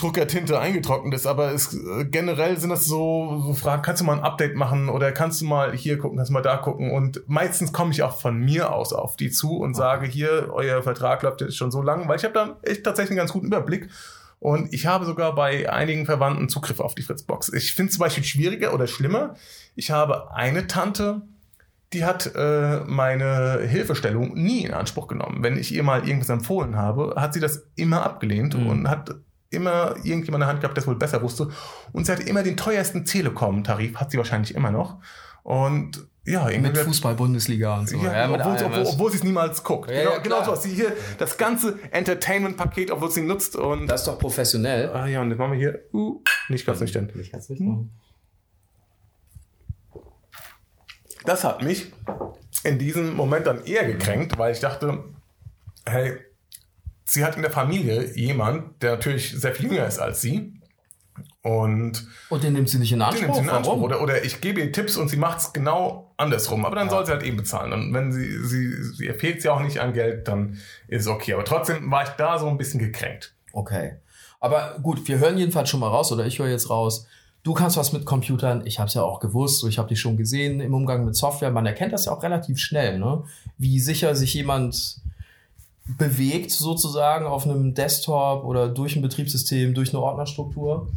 Druckertinte 0.00 0.58
eingetrocknet 0.58 1.14
ist. 1.14 1.26
Aber 1.26 1.52
es, 1.52 1.74
äh, 1.74 2.04
generell 2.04 2.58
sind 2.58 2.70
das 2.70 2.84
so, 2.86 3.42
so 3.46 3.54
Fragen, 3.54 3.82
kannst 3.82 4.00
du 4.00 4.06
mal 4.06 4.16
ein 4.18 4.24
Update 4.24 4.56
machen 4.56 4.88
oder 4.88 5.12
kannst 5.12 5.40
du 5.40 5.44
mal 5.44 5.72
hier 5.72 5.98
gucken, 5.98 6.16
kannst 6.16 6.30
du 6.30 6.34
mal 6.34 6.42
da 6.42 6.56
gucken. 6.56 6.90
Und 6.90 7.22
meistens 7.26 7.72
komme 7.72 7.92
ich 7.92 8.02
auch 8.02 8.20
von 8.20 8.38
mir 8.38 8.72
aus 8.72 8.92
auf 8.92 9.16
die 9.16 9.30
zu 9.30 9.58
und 9.58 9.74
sage, 9.74 10.06
hier, 10.06 10.50
euer 10.52 10.82
Vertrag 10.82 11.22
läuft 11.22 11.40
jetzt 11.42 11.56
schon 11.56 11.70
so 11.70 11.82
lang, 11.82 12.08
weil 12.08 12.16
ich 12.16 12.24
habe 12.24 12.34
da 12.34 12.56
echt 12.62 12.84
tatsächlich 12.84 13.10
einen 13.12 13.18
ganz 13.18 13.32
guten 13.32 13.46
Überblick. 13.46 13.88
Und 14.38 14.72
ich 14.72 14.86
habe 14.86 15.04
sogar 15.04 15.34
bei 15.34 15.70
einigen 15.70 16.06
Verwandten 16.06 16.48
Zugriff 16.48 16.80
auf 16.80 16.94
die 16.94 17.02
Fritzbox. 17.02 17.52
Ich 17.52 17.74
finde 17.74 17.90
es 17.90 17.96
zum 17.96 18.00
Beispiel 18.00 18.24
schwieriger 18.24 18.72
oder 18.72 18.86
schlimmer. 18.86 19.34
Ich 19.74 19.90
habe 19.90 20.34
eine 20.34 20.66
Tante, 20.66 21.20
die 21.92 22.04
hat 22.06 22.34
äh, 22.34 22.80
meine 22.86 23.60
Hilfestellung 23.66 24.32
nie 24.34 24.64
in 24.64 24.72
Anspruch 24.72 25.08
genommen. 25.08 25.42
Wenn 25.42 25.58
ich 25.58 25.74
ihr 25.74 25.82
mal 25.82 26.06
irgendwas 26.08 26.30
empfohlen 26.30 26.76
habe, 26.76 27.14
hat 27.16 27.34
sie 27.34 27.40
das 27.40 27.66
immer 27.76 28.02
abgelehnt 28.02 28.56
Mhm. 28.56 28.66
und 28.66 28.88
hat 28.88 29.14
immer 29.50 29.96
irgendjemand 29.96 30.34
in 30.34 30.40
der 30.40 30.48
Hand 30.48 30.60
gehabt, 30.60 30.76
der 30.76 30.82
es 30.82 30.86
wohl 30.86 30.96
besser 30.96 31.22
wusste. 31.22 31.50
Und 31.92 32.06
sie 32.06 32.12
hatte 32.12 32.22
immer 32.22 32.42
den 32.42 32.56
teuersten 32.56 33.04
Telekom-Tarif, 33.04 33.96
hat 33.96 34.10
sie 34.10 34.18
wahrscheinlich 34.18 34.54
immer 34.54 34.70
noch. 34.70 34.98
Und 35.42 36.06
ja, 36.24 36.48
irgendwie 36.48 36.70
Mit 36.70 36.78
Fußball-Bundesliga 36.78 37.78
und 37.78 37.88
so. 37.88 37.96
ja, 37.96 38.28
mit 38.28 38.40
obwohl, 38.40 38.66
obwohl, 38.66 38.86
obwohl 38.86 39.10
sie 39.10 39.16
es 39.18 39.24
niemals 39.24 39.64
guckt. 39.64 39.90
Ja, 39.90 40.02
genau, 40.02 40.12
ja, 40.12 40.18
genau 40.18 40.44
so. 40.44 40.54
Sie 40.54 40.74
hier 40.74 40.92
das 41.18 41.36
ganze 41.38 41.78
Entertainment-Paket, 41.90 42.90
obwohl 42.90 43.10
sie 43.10 43.22
nutzt. 43.22 43.56
Und 43.56 43.86
das 43.88 44.02
ist 44.02 44.06
doch 44.06 44.18
professionell. 44.18 44.90
ah 44.90 45.06
ja, 45.06 45.22
und 45.22 45.30
jetzt 45.30 45.38
machen 45.38 45.52
wir 45.52 45.58
hier 45.58 45.80
uh, 45.92 46.22
nicht 46.48 46.66
ganz 46.66 46.80
nüchtern. 46.80 47.10
Hm. 47.10 47.18
nicht 47.18 47.60
machen. 47.60 47.90
Das 51.24 51.44
hat 51.44 51.62
mich 51.62 51.92
in 52.64 52.78
diesem 52.78 53.14
Moment 53.14 53.46
dann 53.46 53.64
eher 53.64 53.86
gekränkt, 53.86 54.38
weil 54.38 54.52
ich 54.52 54.60
dachte, 54.60 55.04
hey, 55.86 56.18
sie 57.10 57.24
hat 57.24 57.36
in 57.36 57.42
der 57.42 57.50
Familie 57.50 58.14
jemand, 58.14 58.82
der 58.82 58.92
natürlich 58.92 59.32
sehr 59.32 59.54
viel 59.54 59.66
jünger 59.66 59.86
ist 59.86 59.98
als 59.98 60.20
sie. 60.20 60.54
Und 61.42 62.06
Und 62.28 62.42
den 62.42 62.52
nimmt 62.52 62.68
sie 62.68 62.78
nicht 62.78 62.92
in 62.92 62.98
den 62.98 63.02
Anspruch. 63.02 63.22
nimmt 63.22 63.34
sie 63.36 63.42
in 63.42 63.50
Anspruch. 63.50 63.80
Oder, 63.80 64.02
oder 64.02 64.24
ich 64.24 64.40
gebe 64.40 64.60
ihr 64.60 64.72
Tipps 64.72 64.96
und 64.96 65.08
sie 65.08 65.16
macht 65.16 65.38
es 65.38 65.52
genau 65.52 66.12
andersrum. 66.16 66.64
Aber 66.64 66.76
dann 66.76 66.90
soll 66.90 67.04
sie 67.06 67.12
halt 67.12 67.22
eben 67.22 67.36
bezahlen. 67.36 67.72
Und 67.72 67.94
wenn 67.94 68.12
sie, 68.12 68.44
sie, 68.44 68.82
sie 68.94 69.06
ihr 69.06 69.14
fehlt 69.14 69.42
ja 69.42 69.52
auch 69.52 69.60
nicht 69.60 69.80
an 69.80 69.92
Geld, 69.92 70.28
dann 70.28 70.58
ist 70.86 71.02
es 71.02 71.08
okay. 71.08 71.34
Aber 71.34 71.44
trotzdem 71.44 71.90
war 71.90 72.04
ich 72.04 72.10
da 72.10 72.38
so 72.38 72.46
ein 72.46 72.58
bisschen 72.58 72.78
gekränkt. 72.78 73.34
Okay. 73.52 73.96
Aber 74.38 74.78
gut, 74.82 75.06
wir 75.08 75.18
hören 75.18 75.36
jedenfalls 75.38 75.68
schon 75.68 75.80
mal 75.80 75.88
raus, 75.88 76.12
oder 76.12 76.26
ich 76.26 76.38
höre 76.38 76.48
jetzt 76.48 76.70
raus. 76.70 77.06
Du 77.42 77.54
kannst 77.54 77.78
was 77.78 77.92
mit 77.92 78.04
Computern. 78.04 78.66
Ich 78.66 78.78
habe 78.78 78.88
es 78.88 78.94
ja 78.94 79.02
auch 79.02 79.18
gewusst. 79.18 79.60
so 79.60 79.68
Ich 79.68 79.78
habe 79.78 79.88
dich 79.88 80.00
schon 80.00 80.18
gesehen 80.18 80.60
im 80.60 80.74
Umgang 80.74 81.06
mit 81.06 81.16
Software. 81.16 81.50
Man 81.50 81.64
erkennt 81.64 81.92
das 81.92 82.04
ja 82.04 82.12
auch 82.12 82.22
relativ 82.22 82.58
schnell, 82.58 82.98
ne? 82.98 83.24
Wie 83.56 83.80
sicher 83.80 84.14
sich 84.14 84.34
jemand 84.34 84.99
bewegt 85.86 86.50
sozusagen 86.50 87.26
auf 87.26 87.44
einem 87.44 87.74
Desktop 87.74 88.44
oder 88.44 88.68
durch 88.68 88.96
ein 88.96 89.02
Betriebssystem, 89.02 89.74
durch 89.74 89.90
eine 89.90 90.00
Ordnerstruktur. 90.02 90.88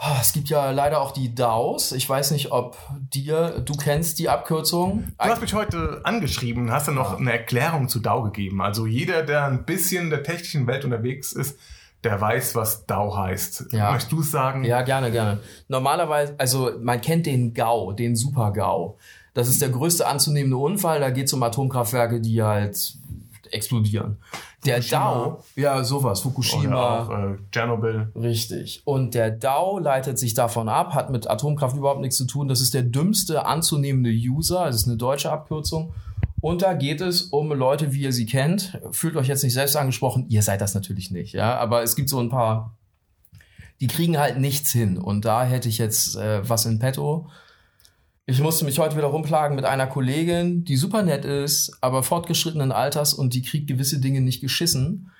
Ah, 0.00 0.18
Es 0.20 0.32
gibt 0.32 0.48
ja 0.48 0.70
leider 0.70 1.00
auch 1.00 1.10
die 1.10 1.34
DAOs. 1.34 1.90
Ich 1.90 2.08
weiß 2.08 2.30
nicht, 2.30 2.52
ob 2.52 2.76
dir, 3.12 3.60
du 3.64 3.72
kennst 3.74 4.20
die 4.20 4.28
Abkürzung. 4.28 5.04
Du 5.18 5.24
hast 5.24 5.40
mich 5.40 5.54
heute 5.54 6.00
angeschrieben, 6.04 6.70
hast 6.70 6.86
dann 6.86 6.94
noch 6.94 7.18
eine 7.18 7.32
Erklärung 7.32 7.88
zu 7.88 7.98
DAO 7.98 8.22
gegeben. 8.22 8.62
Also 8.62 8.86
jeder, 8.86 9.24
der 9.24 9.46
ein 9.46 9.64
bisschen 9.64 10.04
in 10.04 10.10
der 10.10 10.22
technischen 10.22 10.68
Welt 10.68 10.84
unterwegs 10.84 11.32
ist, 11.32 11.58
der 12.04 12.20
weiß, 12.20 12.54
was 12.54 12.86
DAO 12.86 13.16
heißt. 13.16 13.72
Ja. 13.72 13.90
Möchtest 13.90 14.12
du 14.12 14.20
es 14.20 14.30
sagen? 14.30 14.62
Ja, 14.62 14.82
gerne, 14.82 15.10
gerne. 15.10 15.40
Normalerweise, 15.66 16.36
also 16.38 16.70
man 16.80 17.00
kennt 17.00 17.26
den 17.26 17.52
GAU, 17.52 17.92
den 17.92 18.14
Super-GAU. 18.14 18.96
Das 19.34 19.48
ist 19.48 19.60
der 19.60 19.70
größte 19.70 20.06
anzunehmende 20.06 20.56
Unfall. 20.56 21.00
Da 21.00 21.10
geht 21.10 21.26
es 21.26 21.32
um 21.32 21.42
Atomkraftwerke, 21.42 22.20
die 22.20 22.40
halt 22.40 22.94
explodieren. 23.52 24.18
Der 24.64 24.76
Fukushima. 24.76 25.00
DAO, 25.00 25.44
ja, 25.56 25.84
sowas, 25.84 26.20
Fukushima. 26.20 27.00
auch 27.00 27.10
äh, 27.10 27.36
Tschernobyl. 27.52 28.12
Richtig. 28.14 28.82
Und 28.84 29.14
der 29.14 29.30
DAO 29.30 29.78
leitet 29.78 30.18
sich 30.18 30.34
davon 30.34 30.68
ab, 30.68 30.94
hat 30.94 31.10
mit 31.10 31.28
Atomkraft 31.28 31.76
überhaupt 31.76 32.00
nichts 32.00 32.16
zu 32.16 32.26
tun. 32.26 32.48
Das 32.48 32.60
ist 32.60 32.74
der 32.74 32.82
dümmste 32.82 33.46
anzunehmende 33.46 34.10
User. 34.10 34.66
Das 34.66 34.76
ist 34.76 34.88
eine 34.88 34.96
deutsche 34.96 35.30
Abkürzung. 35.30 35.92
Und 36.40 36.62
da 36.62 36.74
geht 36.74 37.00
es 37.00 37.22
um 37.22 37.52
Leute, 37.52 37.92
wie 37.92 38.02
ihr 38.02 38.12
sie 38.12 38.26
kennt. 38.26 38.78
Fühlt 38.92 39.16
euch 39.16 39.26
jetzt 39.26 39.42
nicht 39.42 39.54
selbst 39.54 39.76
angesprochen. 39.76 40.26
Ihr 40.28 40.42
seid 40.42 40.60
das 40.60 40.74
natürlich 40.74 41.10
nicht, 41.10 41.34
ja. 41.34 41.56
Aber 41.58 41.82
es 41.82 41.96
gibt 41.96 42.08
so 42.08 42.20
ein 42.20 42.28
paar, 42.28 42.76
die 43.80 43.88
kriegen 43.88 44.18
halt 44.18 44.38
nichts 44.38 44.70
hin. 44.70 44.98
Und 44.98 45.24
da 45.24 45.44
hätte 45.44 45.68
ich 45.68 45.78
jetzt 45.78 46.16
äh, 46.16 46.48
was 46.48 46.64
in 46.66 46.78
petto. 46.78 47.28
Ich 48.30 48.42
musste 48.42 48.66
mich 48.66 48.78
heute 48.78 48.94
wieder 48.94 49.06
rumplagen 49.06 49.56
mit 49.56 49.64
einer 49.64 49.86
Kollegin, 49.86 50.62
die 50.62 50.76
super 50.76 51.02
nett 51.02 51.24
ist, 51.24 51.78
aber 51.80 52.02
fortgeschrittenen 52.02 52.72
Alters 52.72 53.14
und 53.14 53.32
die 53.32 53.40
kriegt 53.40 53.68
gewisse 53.68 54.00
Dinge 54.00 54.20
nicht 54.20 54.42
geschissen. 54.42 55.10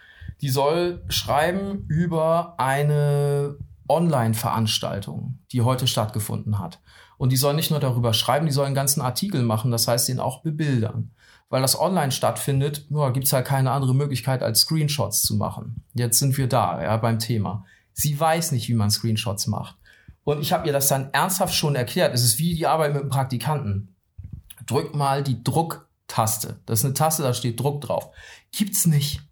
Die 0.43 0.51
soll 0.51 1.03
schreiben 1.09 1.87
über 1.89 2.57
eine 2.59 3.57
Online-Veranstaltung, 3.89 5.39
die 5.53 5.63
heute 5.63 5.87
stattgefunden 5.87 6.59
hat. 6.59 6.81
Und 7.17 7.33
die 7.33 7.39
soll 7.39 7.55
nicht 7.55 7.71
nur 7.71 7.81
darüber 7.81 8.13
schreiben, 8.13 8.45
die 8.45 8.53
soll 8.53 8.67
einen 8.67 8.75
ganzen 8.75 9.01
Artikel 9.01 9.43
machen, 9.43 9.71
das 9.71 9.89
heißt, 9.89 10.07
den 10.07 10.21
auch 10.21 10.43
bebildern. 10.43 11.11
Weil 11.49 11.63
das 11.63 11.81
online 11.81 12.13
stattfindet, 12.13 12.85
ja, 12.91 13.09
gibt's 13.09 13.33
halt 13.33 13.47
keine 13.47 13.71
andere 13.71 13.95
Möglichkeit, 13.95 14.43
als 14.43 14.61
Screenshots 14.61 15.23
zu 15.23 15.37
machen. 15.37 15.83
Jetzt 15.95 16.19
sind 16.19 16.37
wir 16.37 16.47
da, 16.47 16.83
ja, 16.83 16.99
beim 16.99 17.19
Thema. 17.19 17.65
Sie 17.95 18.21
weiß 18.21 18.53
nicht, 18.53 18.69
wie 18.69 18.75
man 18.75 18.91
Screenshots 18.91 19.47
macht. 19.47 19.77
Und 20.29 20.43
ich 20.43 20.53
habe 20.53 20.67
ihr 20.67 20.75
das 20.75 20.89
dann 20.89 21.09
ernsthaft 21.15 21.55
schon 21.55 21.75
erklärt. 21.75 22.13
Es 22.15 22.23
ist 22.23 22.39
wie 22.39 22.55
die 22.55 22.67
Arbeit 22.67 22.93
mit 22.93 23.01
einem 23.01 23.11
Praktikanten. 23.11 23.97
Drück 24.67 24.95
mal 24.95 25.23
die 25.23 25.43
Drucktaste. 25.43 26.61
Das 26.67 26.81
ist 26.81 26.85
eine 26.85 26.93
Taste, 26.93 27.23
da 27.23 27.33
steht 27.33 27.59
Druck 27.59 27.81
drauf. 27.81 28.11
Gibt's 28.53 28.87
nicht. 28.87 29.23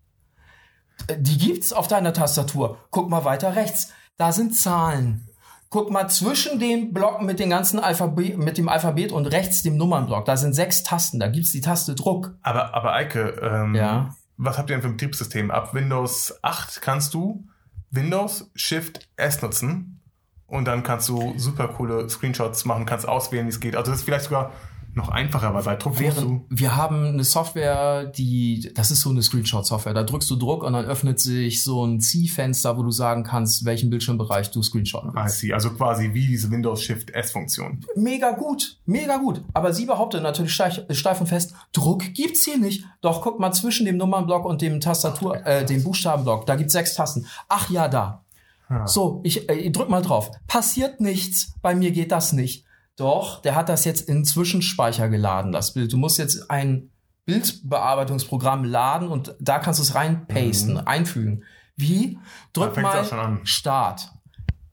Äh, 1.07 1.19
Die 1.21 1.37
gibt's 1.37 1.75
auf 1.75 1.87
deiner 1.87 2.15
Tastatur. 2.15 2.79
Guck 2.91 3.11
mal 3.11 3.27
weiter 3.27 3.57
rechts. 3.57 3.93
Da 4.17 4.33
sind 4.33 4.57
Zahlen. 4.57 5.29
Guck 5.69 5.91
mal 5.91 6.09
zwischen 6.09 6.59
dem 6.61 6.95
Block 6.95 7.21
mit 7.21 7.41
dem 7.41 7.51
ganzen 7.51 7.79
Alphabet, 7.79 8.39
mit 8.39 8.57
dem 8.57 8.71
Alphabet 8.71 9.13
und 9.13 9.27
rechts 9.27 9.63
dem 9.63 9.77
Nummernblock. 9.77 10.25
Da 10.25 10.39
sind 10.39 10.55
sechs 10.55 10.83
Tasten. 10.83 11.21
Da 11.21 11.29
gibt's 11.29 11.53
die 11.53 11.61
Taste 11.61 11.95
Druck. 11.95 12.35
Aber, 12.41 12.73
aber 12.75 12.95
Eike, 12.95 13.39
ähm, 13.43 13.75
Ja. 13.75 14.15
was 14.39 14.57
habt 14.57 14.71
ihr 14.71 14.77
denn 14.77 14.81
für 14.83 14.89
ein 14.89 14.93
Betriebssystem? 14.97 15.51
Ab 15.51 15.75
Windows 15.75 16.39
8 16.41 16.81
kannst 16.81 17.13
du 17.13 17.45
Windows 17.91 18.51
Shift 18.55 19.11
S 19.17 19.43
nutzen 19.43 20.01
und 20.47 20.67
dann 20.67 20.83
kannst 20.83 21.09
du 21.09 21.35
super 21.37 21.69
coole 21.69 22.09
Screenshots 22.09 22.65
machen, 22.65 22.87
kannst 22.87 23.09
auswählen, 23.09 23.47
wie 23.47 23.51
es 23.51 23.61
geht. 23.61 23.77
Also 23.77 23.91
das 23.91 24.01
ist 24.01 24.05
vielleicht 24.05 24.25
sogar 24.25 24.53
noch 24.97 25.11
einfacher, 25.11 25.53
weil 25.53 25.63
bei 25.63 25.77
Druck 25.77 26.01
Während 26.01 26.23
du 26.23 26.47
wir 26.49 26.75
haben 26.75 27.05
eine 27.05 27.25
Software, 27.25 28.07
die, 28.07 28.73
das 28.75 28.91
ist 28.91 29.03
so 29.03 29.11
eine 29.11 29.23
Screenshot-Software. 29.23 29.93
Da 29.93 30.03
drückst 30.03 30.31
du 30.31 30.37
Druck 30.37 30.65
und 30.65 30.73
dann 30.73 30.87
öffnet 30.87 31.21
sich 31.21 31.63
so 31.63 31.85
ein 31.85 32.01
Ziehfenster, 32.01 32.79
wo 32.79 32.83
du 32.83 32.91
sagen 32.91 33.23
kannst, 33.23 33.67
welchen 33.67 33.91
Bildschirmbereich 33.91 34.51
du 34.51 34.63
screenshotten 34.63 35.11
I 35.11 35.17
willst. 35.17 35.39
see. 35.39 35.53
Also 35.53 35.71
quasi 35.71 36.15
wie 36.15 36.27
diese 36.27 36.51
Windows 36.51 36.83
Shift 36.83 37.11
S 37.11 37.31
Funktion. 37.31 37.85
Mega 37.95 38.31
gut, 38.33 38.79
mega 38.87 39.19
gut. 39.19 39.43
Aber 39.53 39.75
sie 39.75 39.85
behauptet 39.85 40.23
natürlich 40.23 40.55
steif, 40.55 40.81
steif 40.91 41.21
und 41.21 41.27
fest, 41.27 41.55
Druck 41.73 42.15
gibt's 42.15 42.45
hier 42.45 42.57
nicht. 42.57 42.85
Doch 43.03 43.21
guck 43.21 43.39
mal 43.39 43.53
zwischen 43.53 43.85
dem 43.85 43.99
Nummernblock 43.99 44.47
und 44.47 44.63
dem 44.63 44.81
Tastatur, 44.81 45.45
äh, 45.45 45.67
dem 45.67 45.85
Buchstabenblock, 45.85 46.47
da 46.47 46.57
gibt's 46.57 46.73
sechs 46.73 46.95
Tasten. 46.95 47.27
Ach 47.49 47.69
ja, 47.69 47.89
da. 47.89 48.23
Ja. 48.69 48.87
So, 48.87 49.21
ich, 49.25 49.49
äh, 49.49 49.55
ich 49.55 49.73
drück 49.73 49.89
mal 49.89 50.03
drauf. 50.03 50.31
Passiert 50.49 51.01
nichts. 51.01 51.55
Bei 51.63 51.75
mir 51.75 51.91
geht 51.93 52.11
das 52.13 52.33
nicht. 52.33 52.65
Doch, 52.97 53.43
der 53.43 53.55
hat 53.55 53.69
das 53.69 53.85
jetzt 53.85 54.09
in 54.09 54.25
Zwischenspeicher 54.25 55.09
geladen, 55.09 55.53
das 55.53 55.75
Bild. 55.75 55.93
Du 55.93 55.97
musst 55.99 56.19
jetzt 56.19 56.51
ein 56.51 56.91
Bildbearbeitungsprogramm 57.27 58.65
laden 58.65 59.09
und 59.09 59.35
da 59.41 59.59
kannst 59.59 59.81
du 59.81 59.83
es 59.83 59.95
reinpasten, 59.95 60.79
einfügen. 60.79 61.45
Wie? 61.77 62.19
Drück 62.53 62.77
mal. 62.81 63.41
Start. 63.45 64.11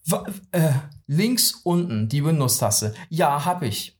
Wa- 0.06 0.26
äh, 0.52 0.72
links 1.08 1.54
unten 1.64 2.08
die 2.10 2.24
Windows-Taste. 2.24 2.94
Ja, 3.10 3.46
hab 3.46 3.62
ich. 3.64 3.98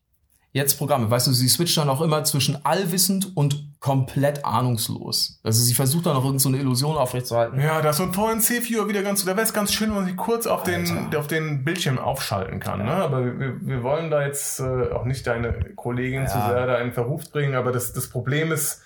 Jetzt 0.52 0.78
Programme. 0.78 1.10
Weißt 1.10 1.26
du, 1.26 1.32
sie 1.32 1.48
switcht 1.48 1.76
dann 1.76 1.88
auch 1.90 2.00
immer 2.00 2.24
zwischen 2.24 2.64
allwissend 2.64 3.36
und 3.36 3.63
komplett 3.84 4.46
ahnungslos. 4.46 5.40
Also 5.44 5.62
sie 5.62 5.74
versucht 5.74 6.06
dann 6.06 6.14
noch 6.14 6.24
irgendeine 6.24 6.40
so 6.40 6.48
eine 6.48 6.56
Illusion 6.56 6.96
aufrechtzuerhalten. 6.96 7.60
Ja, 7.60 7.82
da 7.82 7.90
ist 7.90 7.98
so 7.98 8.04
ein 8.04 8.14
VNC-Viewer 8.14 8.88
wieder 8.88 9.02
ganz, 9.02 9.26
da 9.26 9.32
wäre 9.32 9.42
es 9.42 9.52
ganz 9.52 9.74
schön, 9.74 9.90
wenn 9.90 9.96
man 9.96 10.06
sich 10.06 10.16
kurz 10.16 10.46
auf 10.46 10.62
den, 10.62 11.14
auf 11.14 11.26
den 11.26 11.64
Bildschirm 11.64 11.98
aufschalten 11.98 12.60
kann. 12.60 12.82
Ne? 12.82 12.90
Aber 12.90 13.22
wir, 13.22 13.60
wir 13.60 13.82
wollen 13.82 14.10
da 14.10 14.24
jetzt 14.24 14.58
äh, 14.58 14.90
auch 14.90 15.04
nicht 15.04 15.26
deine 15.26 15.52
Kollegin 15.76 16.26
zu 16.26 16.38
Ja. 16.38 16.48
sehr 16.48 16.66
da 16.66 16.78
in 16.78 16.94
Verruf 16.94 17.30
bringen, 17.30 17.56
aber 17.56 17.72
das, 17.72 17.92
das 17.92 18.08
Problem 18.08 18.52
ist 18.52 18.80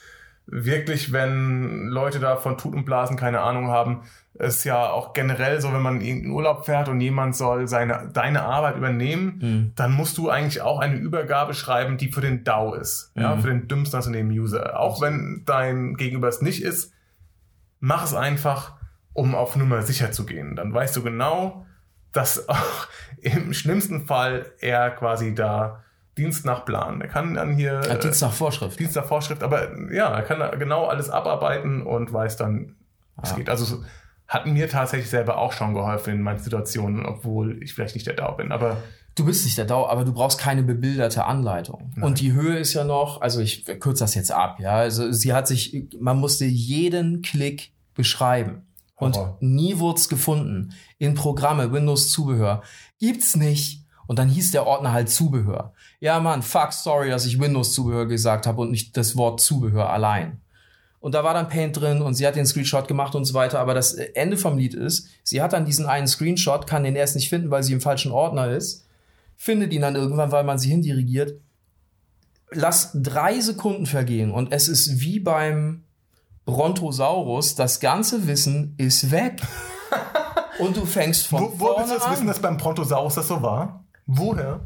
wirklich, 0.47 1.13
wenn 1.13 1.87
Leute 1.87 2.19
da 2.19 2.35
von 2.35 2.59
Tut 2.59 2.75
und 2.75 2.85
Blasen 2.85 3.17
keine 3.17 3.43
Ahnung 3.43 3.69
haben, 3.69 4.03
ist 4.39 4.65
ja 4.65 4.91
auch 4.91 5.13
generell 5.13 5.61
so, 5.61 5.73
wenn 5.73 5.83
man 5.83 6.01
in 6.01 6.31
Urlaub 6.31 6.65
fährt 6.65 6.89
und 6.89 7.01
jemand 7.01 7.35
soll 7.37 7.67
seine, 7.69 8.09
deine 8.13 8.43
Arbeit 8.43 8.77
übernehmen, 8.77 9.39
Mhm. 9.41 9.73
dann 9.77 9.93
musst 9.93 10.17
du 10.19 10.31
eigentlich 10.31 10.61
auch 10.63 10.79
eine 10.81 10.97
Übergabe 10.97 11.55
schreiben, 11.55 11.97
die 11.97 12.13
für 12.13 12.21
den 12.21 12.45
DAO 12.45 12.75
ist. 12.75 13.11
Ja, 13.15 13.35
Mhm. 13.35 13.41
für 13.41 13.49
den 13.49 13.69
dümmsten 13.69 13.97
anzunehmen 13.97 14.31
User. 14.33 14.79
Auch 14.79 15.01
wenn 15.01 15.43
dein 15.45 15.95
Gegenüber 15.97 16.29
es 16.29 16.41
nicht 16.41 16.63
ist, 16.63 16.93
mach 17.81 18.05
es 18.05 18.15
einfach, 18.15 18.77
um 19.13 19.35
auf 19.35 19.57
Nummer 19.57 19.83
sicher 19.83 20.13
zu 20.13 20.25
gehen. 20.25 20.55
Dann 20.57 20.73
weißt 20.73 20.97
du 20.97 21.03
genau, 21.03 21.67
dass 22.13 22.49
auch 22.49 22.87
im 23.21 23.53
schlimmsten 23.53 24.07
Fall 24.07 24.47
er 24.61 24.91
quasi 24.93 25.35
da 25.35 25.83
Dienst 26.17 26.45
nach 26.45 26.65
Plan. 26.65 27.01
Er 27.01 27.09
kann 27.09 27.35
dann 27.35 27.53
hier 27.55 27.81
Hat 27.89 28.03
Dienst 28.03 28.23
nach 28.23 28.33
Vorschrift. 28.33 28.79
Dienst 28.79 28.97
nach 28.97 29.05
Vorschrift, 29.05 29.43
aber 29.43 29.69
ja, 29.93 30.09
er 30.17 30.23
kann 30.23 30.59
genau 30.59 30.87
alles 30.87 31.11
abarbeiten 31.11 31.83
und 31.83 32.13
weiß 32.13 32.37
dann, 32.37 32.75
was 33.17 33.31
Ja. 33.31 33.37
geht. 33.37 33.49
Also 33.51 33.65
so- 33.65 33.85
hat 34.29 34.47
mir 34.47 34.69
tatsächlich 34.69 35.09
selber 35.11 35.39
auch 35.39 35.53
schon 35.53 35.75
geholfen 35.75 36.15
in 36.15 36.23
manchen 36.23 36.45
Situationen, 36.45 37.07
obwohl 37.07 37.63
ich 37.63 37.75
vielleicht 37.75 37.95
nicht 37.95 38.07
der 38.07 38.15
DAO 38.15 38.37
bin. 38.37 38.53
Aber 38.53 38.77
Du 39.15 39.25
bist 39.25 39.45
nicht 39.45 39.59
der 39.59 39.65
DAO, 39.65 39.89
aber 39.89 40.05
du 40.05 40.13
brauchst 40.13 40.39
keine 40.39 40.63
bebilderte 40.63 41.25
Anleitung. 41.25 41.93
Und 42.01 42.21
die 42.21 42.35
Höhe 42.35 42.57
ist 42.57 42.75
ja 42.75 42.85
noch, 42.85 43.21
also 43.21 43.41
ich 43.41 43.65
kürze 43.65 44.05
das 44.05 44.15
jetzt 44.15 44.31
ab, 44.31 44.61
ja. 44.61 44.77
Also 44.77 45.11
sie 45.11 45.33
hat 45.33 45.49
sich, 45.49 45.89
man 45.99 46.21
musste 46.21 46.45
jeden 46.45 47.21
Klick 47.21 47.73
beschreiben. 47.95 48.63
Und 48.95 49.17
Horror. 49.17 49.37
nie 49.41 49.79
wurde 49.79 49.99
es 49.99 50.09
gefunden. 50.09 50.73
In 50.99 51.15
Programme, 51.15 51.73
Windows 51.73 52.11
Zubehör. 52.11 52.63
Gibt's 53.01 53.35
nicht. 53.35 53.85
Und 54.07 54.19
dann 54.21 54.29
hieß 54.29 54.53
der 54.53 54.67
Ordner 54.67 54.93
halt 54.93 55.11
Zubehör. 55.11 55.73
Ja, 56.01 56.21
Mann, 56.21 56.43
fuck, 56.43 56.73
sorry, 56.73 57.11
dass 57.11 57.27
ich 57.27 57.41
Windows 57.41 57.73
Zubehör 57.73 58.07
gesagt 58.07 58.47
habe 58.47 58.61
und 58.61 58.71
nicht 58.71 58.97
das 58.97 59.17
Wort 59.17 59.41
Zubehör 59.41 59.91
allein. 59.91 60.41
Und 61.01 61.15
da 61.15 61.23
war 61.23 61.35
dann 61.35 61.49
Paint 61.49 61.81
drin 61.81 62.03
und 62.03 62.15
sie 62.15 62.27
hat 62.27 62.37
den 62.37 62.47
Screenshot 62.47 62.89
gemacht 62.89 63.15
und 63.15 63.25
so 63.25 63.35
weiter. 63.35 63.61
Aber 63.61 63.75
das 63.75 63.95
Ende 63.95 64.37
vom 64.37 64.59
Lied 64.59 64.75
ist, 64.75 65.09
sie 65.23 65.41
hat 65.41 65.53
dann 65.53 65.65
diesen 65.65 65.87
einen 65.87 66.09
Screenshot, 66.09 66.67
kann 66.67 66.85
den 66.85 66.97
erst 66.97 67.15
nicht 67.15 67.29
finden, 67.29 67.51
weil 67.51 67.63
sie 67.63 67.73
im 67.73 67.81
falschen 67.81 68.11
Ordner 68.11 68.51
ist, 68.51 68.85
findet 69.37 69.73
ihn 69.73 69.83
dann 69.83 69.95
irgendwann, 69.95 70.33
weil 70.33 70.45
man 70.45 70.59
sie 70.59 70.71
hindirigiert. 70.71 71.41
Lass 72.51 72.91
drei 72.95 73.39
Sekunden 73.41 73.87
vergehen 73.87 74.33
und 74.33 74.53
es 74.53 74.69
ist 74.69 75.01
wie 75.01 75.21
beim 75.21 75.85
Brontosaurus, 76.47 77.55
das 77.55 77.79
ganze 77.79 78.27
Wissen 78.27 78.75
ist 78.79 79.11
weg. 79.11 79.43
und 80.59 80.77
du 80.77 80.87
fängst 80.87 81.27
von 81.27 81.43
wo, 81.43 81.45
wo 81.45 81.51
willst 81.51 81.59
vorne 81.61 81.87
du 81.87 81.93
jetzt 81.95 82.11
wissen, 82.11 82.21
an. 82.23 82.27
dass 82.27 82.41
beim 82.41 82.57
Brontosaurus 82.57 83.15
das 83.15 83.29
so 83.29 83.43
war? 83.43 83.85
Woher? 84.07 84.61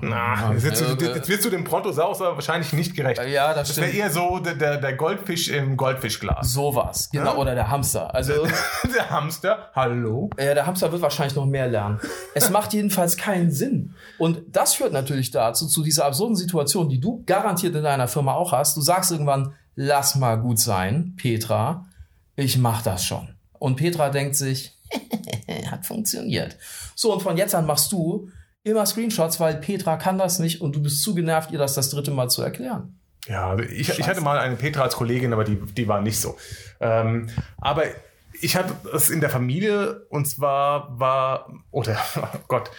Na, 0.00 0.52
jetzt, 0.52 0.62
wirst 0.64 0.80
du, 0.80 1.04
äh, 1.06 1.14
jetzt 1.16 1.28
wirst 1.28 1.44
du 1.44 1.50
dem 1.50 1.64
Brontosaurus 1.64 2.20
aber 2.20 2.34
wahrscheinlich 2.36 2.72
nicht 2.72 2.94
gerecht. 2.94 3.20
Ja, 3.26 3.52
das 3.54 3.68
Das 3.68 3.76
wäre 3.78 3.88
stimmt. 3.88 4.02
eher 4.02 4.10
so 4.10 4.38
der, 4.38 4.54
der, 4.54 4.76
der 4.78 4.92
Goldfisch 4.94 5.48
im 5.48 5.76
Goldfischglas. 5.76 6.52
Sowas, 6.52 7.08
genau. 7.10 7.32
Ja? 7.32 7.36
Oder 7.36 7.54
der 7.54 7.68
Hamster. 7.68 8.14
Also, 8.14 8.46
der 8.94 9.10
Hamster, 9.10 9.70
hallo? 9.74 10.30
ja, 10.38 10.54
der 10.54 10.66
Hamster 10.66 10.92
wird 10.92 11.02
wahrscheinlich 11.02 11.34
noch 11.34 11.46
mehr 11.46 11.66
lernen. 11.68 12.00
Es 12.34 12.50
macht 12.50 12.72
jedenfalls 12.72 13.16
keinen 13.16 13.50
Sinn. 13.50 13.94
Und 14.18 14.42
das 14.54 14.74
führt 14.74 14.92
natürlich 14.92 15.30
dazu, 15.30 15.66
zu 15.66 15.82
dieser 15.82 16.04
absurden 16.04 16.36
Situation, 16.36 16.88
die 16.88 17.00
du 17.00 17.22
garantiert 17.26 17.74
in 17.74 17.82
deiner 17.82 18.08
Firma 18.08 18.34
auch 18.34 18.52
hast. 18.52 18.76
Du 18.76 18.80
sagst 18.80 19.10
irgendwann, 19.10 19.54
lass 19.74 20.14
mal 20.14 20.36
gut 20.36 20.58
sein, 20.60 21.14
Petra. 21.16 21.86
Ich 22.36 22.56
mach 22.58 22.82
das 22.82 23.04
schon. 23.04 23.34
Und 23.58 23.76
Petra 23.76 24.10
denkt 24.10 24.36
sich, 24.36 24.76
hat 25.70 25.84
funktioniert. 25.86 26.56
So, 26.94 27.12
und 27.12 27.20
von 27.22 27.36
jetzt 27.36 27.54
an 27.54 27.66
machst 27.66 27.90
du 27.92 28.30
immer 28.68 28.86
Screenshots, 28.86 29.40
weil 29.40 29.56
Petra 29.56 29.96
kann 29.96 30.18
das 30.18 30.38
nicht 30.38 30.60
und 30.60 30.76
du 30.76 30.82
bist 30.82 31.02
zu 31.02 31.14
genervt, 31.14 31.50
ihr 31.50 31.58
das 31.58 31.74
das 31.74 31.90
dritte 31.90 32.10
Mal 32.10 32.28
zu 32.28 32.42
erklären. 32.42 32.98
Ja, 33.26 33.58
ich, 33.58 33.90
ich 33.90 34.08
hatte 34.08 34.20
mal 34.20 34.38
eine 34.38 34.56
Petra 34.56 34.82
als 34.82 34.96
Kollegin, 34.96 35.32
aber 35.32 35.44
die, 35.44 35.56
die 35.56 35.86
war 35.86 36.00
nicht 36.00 36.18
so. 36.18 36.36
Ähm, 36.80 37.28
aber 37.58 37.84
ich 38.40 38.56
hatte 38.56 38.74
es 38.94 39.10
in 39.10 39.20
der 39.20 39.30
Familie 39.30 40.06
und 40.08 40.26
zwar 40.26 40.98
war, 40.98 41.52
oder 41.70 41.98
oh 42.16 42.38
Gott, 42.48 42.70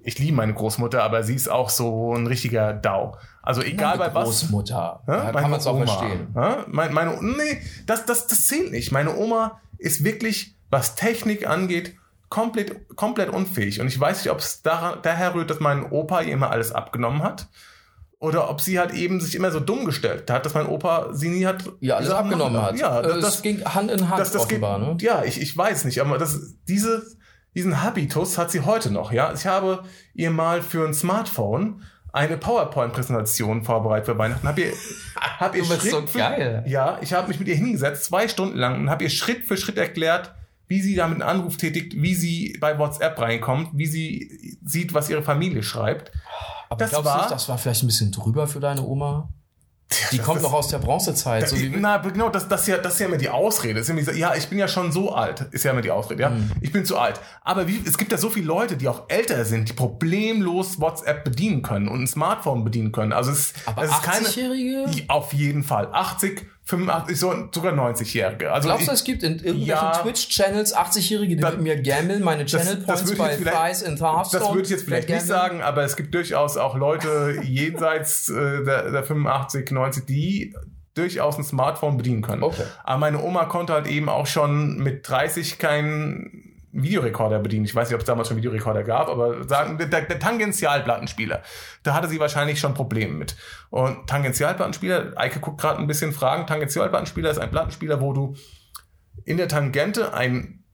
ich 0.00 0.18
liebe 0.18 0.36
meine 0.36 0.54
Großmutter, 0.54 1.02
aber 1.02 1.22
sie 1.22 1.34
ist 1.34 1.48
auch 1.48 1.70
so 1.70 2.14
ein 2.14 2.26
richtiger 2.26 2.72
Dau. 2.72 3.16
Also 3.42 3.62
egal 3.62 3.98
bei 3.98 4.14
was. 4.14 4.24
Großmutter. 4.24 5.02
Ja, 5.06 5.32
Da 5.32 5.40
kann 5.40 5.50
man 5.50 5.60
es 5.60 5.66
auch 5.66 5.76
verstehen. 5.76 6.28
Ja, 6.34 6.64
mein, 6.68 6.92
meine, 6.92 7.18
nee, 7.22 7.60
das, 7.86 8.06
das, 8.06 8.26
das 8.26 8.46
zählt 8.46 8.72
nicht. 8.72 8.92
Meine 8.92 9.16
Oma 9.16 9.60
ist 9.78 10.04
wirklich, 10.04 10.54
was 10.70 10.94
Technik 10.94 11.46
angeht, 11.46 11.94
komplett, 12.28 12.96
komplett 12.96 13.28
unfähig. 13.28 13.80
Und 13.80 13.86
ich 13.86 13.98
weiß 13.98 14.24
nicht, 14.24 14.32
ob 14.32 14.38
es 14.38 14.62
daher 14.62 15.34
rührt, 15.34 15.50
dass 15.50 15.60
mein 15.60 15.90
Opa 15.90 16.22
ihr 16.22 16.32
immer 16.32 16.50
alles 16.50 16.72
abgenommen 16.72 17.22
hat. 17.22 17.48
Oder 18.18 18.48
ob 18.48 18.62
sie 18.62 18.78
halt 18.78 18.94
eben 18.94 19.20
sich 19.20 19.34
immer 19.34 19.50
so 19.50 19.60
dumm 19.60 19.84
gestellt 19.84 20.30
hat, 20.30 20.46
dass 20.46 20.54
mein 20.54 20.66
Opa 20.66 21.10
sie 21.12 21.28
nie 21.28 21.44
hat. 21.44 21.64
Ja, 21.80 21.96
alles 21.96 22.10
abgenommen 22.10 22.60
hat. 22.62 22.78
Ja, 22.78 23.00
Äh, 23.00 23.20
das, 23.20 23.42
ging 23.42 23.62
Hand 23.64 23.90
in 23.90 24.08
Hand 24.08 24.18
das, 24.18 24.32
das 24.32 24.48
geht, 24.48 24.62
offenbar, 24.62 24.78
ne? 24.78 24.96
Ja, 25.00 25.24
ich, 25.24 25.40
ich 25.40 25.54
weiß 25.54 25.84
nicht, 25.84 26.00
aber 26.00 26.16
das, 26.16 26.54
diese, 26.66 27.04
diesen 27.54 27.82
Habitus 27.82 28.38
hat 28.38 28.50
sie 28.50 28.60
heute 28.60 28.90
noch, 28.90 29.12
ja. 29.12 29.32
Ich 29.34 29.46
habe 29.46 29.82
ihr 30.14 30.30
mal 30.30 30.62
für 30.62 30.86
ein 30.86 30.94
Smartphone 30.94 31.82
eine 32.14 32.38
PowerPoint-Präsentation 32.38 33.64
vorbereitet 33.64 34.06
für 34.06 34.16
Weihnachten. 34.16 34.46
Hab 34.48 34.58
ihr, 34.58 34.72
hab 35.16 35.54
ihr 35.54 35.64
Schritt 35.64 35.90
so 35.90 36.06
für. 36.06 36.62
Ja, 36.66 36.98
ich 37.02 37.12
habe 37.12 37.28
mich 37.28 37.38
mit 37.38 37.48
ihr 37.48 37.56
hingesetzt, 37.56 38.04
zwei 38.04 38.28
Stunden 38.28 38.56
lang, 38.56 38.80
und 38.80 38.90
habe 38.90 39.04
ihr 39.04 39.10
Schritt 39.10 39.44
für 39.44 39.56
Schritt 39.56 39.76
erklärt, 39.76 40.32
wie 40.66 40.80
sie 40.80 40.94
damit 40.94 41.20
einen 41.20 41.28
Anruf 41.28 41.56
tätigt, 41.56 41.94
wie 42.00 42.14
sie 42.14 42.56
bei 42.60 42.78
WhatsApp 42.78 43.18
reinkommt, 43.18 43.70
wie 43.74 43.86
sie 43.86 44.58
sieht, 44.64 44.94
was 44.94 45.10
ihre 45.10 45.22
Familie 45.22 45.62
schreibt. 45.62 46.10
Aber 46.70 46.78
das 46.78 46.90
glaubst 46.90 47.06
war- 47.06 47.18
nicht, 47.18 47.30
das 47.30 47.48
war 47.48 47.58
vielleicht 47.58 47.82
ein 47.82 47.86
bisschen 47.88 48.12
drüber 48.12 48.46
für 48.46 48.60
deine 48.60 48.82
Oma? 48.82 49.28
Die 50.10 50.16
das- 50.16 50.24
kommt 50.26 50.40
noch 50.42 50.54
aus 50.54 50.68
der 50.68 50.78
Bronzezeit. 50.78 51.46
so 51.46 51.56
wie 51.60 51.70
wir- 51.70 51.78
Na, 51.78 51.98
genau, 51.98 52.30
das, 52.30 52.48
das, 52.48 52.62
ist 52.62 52.68
ja, 52.68 52.78
das 52.78 52.94
ist 52.94 53.00
ja 53.00 53.06
immer 53.06 53.18
die 53.18 53.28
Ausrede. 53.28 53.78
Ist 53.80 53.90
immer 53.90 54.00
ja, 54.12 54.34
ich 54.34 54.48
bin 54.48 54.58
ja 54.58 54.66
schon 54.66 54.90
so 54.90 55.12
alt, 55.14 55.42
ist 55.52 55.62
ja 55.62 55.72
immer 55.72 55.82
die 55.82 55.90
Ausrede, 55.90 56.22
ja. 56.22 56.30
Mhm. 56.30 56.50
Ich 56.62 56.72
bin 56.72 56.86
zu 56.86 56.96
alt. 56.98 57.20
Aber 57.42 57.68
wie, 57.68 57.80
es 57.86 57.98
gibt 57.98 58.10
ja 58.10 58.16
so 58.18 58.30
viele 58.30 58.46
Leute, 58.46 58.76
die 58.78 58.88
auch 58.88 59.02
älter 59.08 59.44
sind, 59.44 59.68
die 59.68 59.74
problemlos 59.74 60.80
WhatsApp 60.80 61.22
bedienen 61.24 61.62
können 61.62 61.88
und 61.88 62.00
ein 62.02 62.06
Smartphone 62.06 62.64
bedienen 62.64 62.92
können. 62.92 63.12
Also 63.12 63.30
es, 63.30 63.52
Aber 63.66 63.82
es 63.84 63.90
ist 63.90 64.02
keine. 64.02 64.26
80-Jährige? 64.26 64.86
Die- 64.90 65.08
Auf 65.10 65.32
jeden 65.34 65.62
Fall. 65.62 65.88
80, 65.92 66.46
85, 66.66 67.18
so, 67.20 67.34
sogar 67.54 67.72
90-Jährige. 67.74 68.50
Also 68.50 68.68
Glaubst 68.68 68.86
du, 68.88 68.92
ich- 68.92 68.98
es 68.98 69.04
gibt 69.04 69.22
in 69.22 69.32
irgendwelchen 69.34 69.66
Ja. 69.66 69.92
Twitch-Channels 70.02 70.74
80-Jährige, 70.74 71.36
die 71.36 71.42
Das- 71.42 71.52
mit 71.52 71.62
mir 71.62 71.82
gammeln, 71.82 72.22
meine 72.24 72.44
das, 72.44 72.52
Channel 72.52 72.76
das 72.76 72.86
Points 73.04 73.18
würde 73.18 73.34
ich 73.38 73.44
bei 73.44 73.50
Fries 73.52 73.82
in 73.82 73.96
Hearthstone? 73.98 74.42
das 74.44 74.52
würde 74.54 74.62
ich 74.62 74.70
jetzt 74.70 74.84
vielleicht 74.84 75.08
nicht 75.10 75.26
sagen, 75.26 75.60
aber 75.62 75.82
es 75.84 75.94
gibt 75.96 76.14
durchaus 76.14 76.56
auch 76.56 76.74
Leute 76.76 77.38
jenseits 77.42 78.30
äh, 78.30 78.64
der, 78.64 78.90
der 78.90 79.04
85, 79.04 79.70
90, 79.72 80.06
die 80.06 80.54
durchaus 80.94 81.36
ein 81.36 81.44
Smartphone 81.44 81.96
bedienen 81.96 82.22
können. 82.22 82.42
Okay. 82.42 82.62
Aber 82.84 82.98
meine 82.98 83.20
Oma 83.22 83.44
konnte 83.46 83.72
halt 83.72 83.86
eben 83.88 84.08
auch 84.08 84.26
schon 84.26 84.78
mit 84.78 85.08
30 85.08 85.58
keinen 85.58 86.43
Videorekorder 86.74 87.38
bedienen. 87.38 87.64
Ich 87.64 87.74
weiß 87.74 87.88
nicht, 87.88 87.94
ob 87.94 88.00
es 88.00 88.06
damals 88.06 88.28
schon 88.28 88.36
Videorekorder 88.36 88.82
gab, 88.82 89.08
aber 89.08 89.46
sagen, 89.48 89.78
der, 89.78 89.86
der 89.86 90.18
Tangentialplattenspieler, 90.18 91.42
da 91.84 91.94
hatte 91.94 92.08
sie 92.08 92.18
wahrscheinlich 92.18 92.58
schon 92.58 92.74
Probleme 92.74 93.14
mit. 93.14 93.36
Und 93.70 94.08
Tangentialplattenspieler, 94.08 95.12
Eike 95.16 95.38
guckt 95.40 95.60
gerade 95.60 95.78
ein 95.78 95.86
bisschen 95.86 96.12
Fragen, 96.12 96.46
Tangentialplattenspieler 96.46 97.30
ist 97.30 97.38
ein 97.38 97.50
Plattenspieler, 97.50 98.00
wo 98.00 98.12
du 98.12 98.34
in 99.24 99.36
der 99.36 99.48
Tangente 99.48 100.12
ein, 100.14 100.64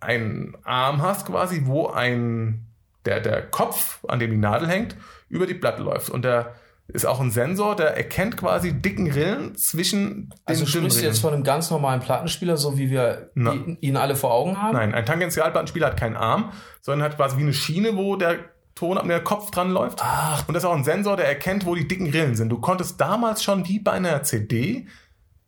einen 0.00 0.56
Arm 0.64 1.02
hast 1.02 1.26
quasi, 1.26 1.62
wo 1.66 1.88
ein, 1.88 2.66
der, 3.04 3.20
der 3.20 3.42
Kopf, 3.42 4.04
an 4.08 4.18
dem 4.18 4.30
die 4.30 4.38
Nadel 4.38 4.68
hängt, 4.68 4.96
über 5.28 5.46
die 5.46 5.54
Platte 5.54 5.82
läuft. 5.82 6.08
Und 6.08 6.24
der 6.24 6.54
ist 6.92 7.06
auch 7.06 7.20
ein 7.20 7.30
Sensor, 7.30 7.76
der 7.76 7.96
erkennt 7.96 8.36
quasi 8.36 8.72
dicken 8.72 9.10
Rillen 9.10 9.56
zwischen 9.56 10.28
den 10.28 10.34
Also 10.44 10.66
sprichst 10.66 11.00
du 11.00 11.04
jetzt 11.04 11.20
von 11.20 11.34
einem 11.34 11.44
ganz 11.44 11.70
normalen 11.70 12.00
Plattenspieler, 12.00 12.56
so 12.56 12.78
wie 12.78 12.90
wir 12.90 13.30
Na. 13.34 13.52
ihn, 13.52 13.78
ihn 13.80 13.96
alle 13.96 14.16
vor 14.16 14.32
Augen 14.32 14.60
haben? 14.60 14.74
Nein, 14.74 14.94
ein 14.94 15.06
Tangentialplattenspieler 15.06 15.88
hat 15.88 15.96
keinen 15.96 16.16
Arm, 16.16 16.52
sondern 16.80 17.08
hat 17.08 17.16
quasi 17.16 17.36
wie 17.36 17.42
eine 17.42 17.52
Schiene, 17.52 17.96
wo 17.96 18.16
der 18.16 18.38
Ton 18.74 18.96
ab 18.96 19.06
der 19.06 19.22
Kopf 19.22 19.50
dran 19.50 19.70
läuft. 19.70 19.98
Ach. 20.02 20.46
Und 20.48 20.54
das 20.54 20.62
ist 20.64 20.68
auch 20.68 20.74
ein 20.74 20.84
Sensor, 20.84 21.16
der 21.16 21.26
erkennt, 21.26 21.66
wo 21.66 21.74
die 21.74 21.86
dicken 21.86 22.08
Rillen 22.08 22.34
sind. 22.34 22.48
Du 22.48 22.60
konntest 22.60 23.00
damals 23.00 23.42
schon 23.42 23.68
wie 23.68 23.78
bei 23.78 23.92
einer 23.92 24.22
CD 24.22 24.86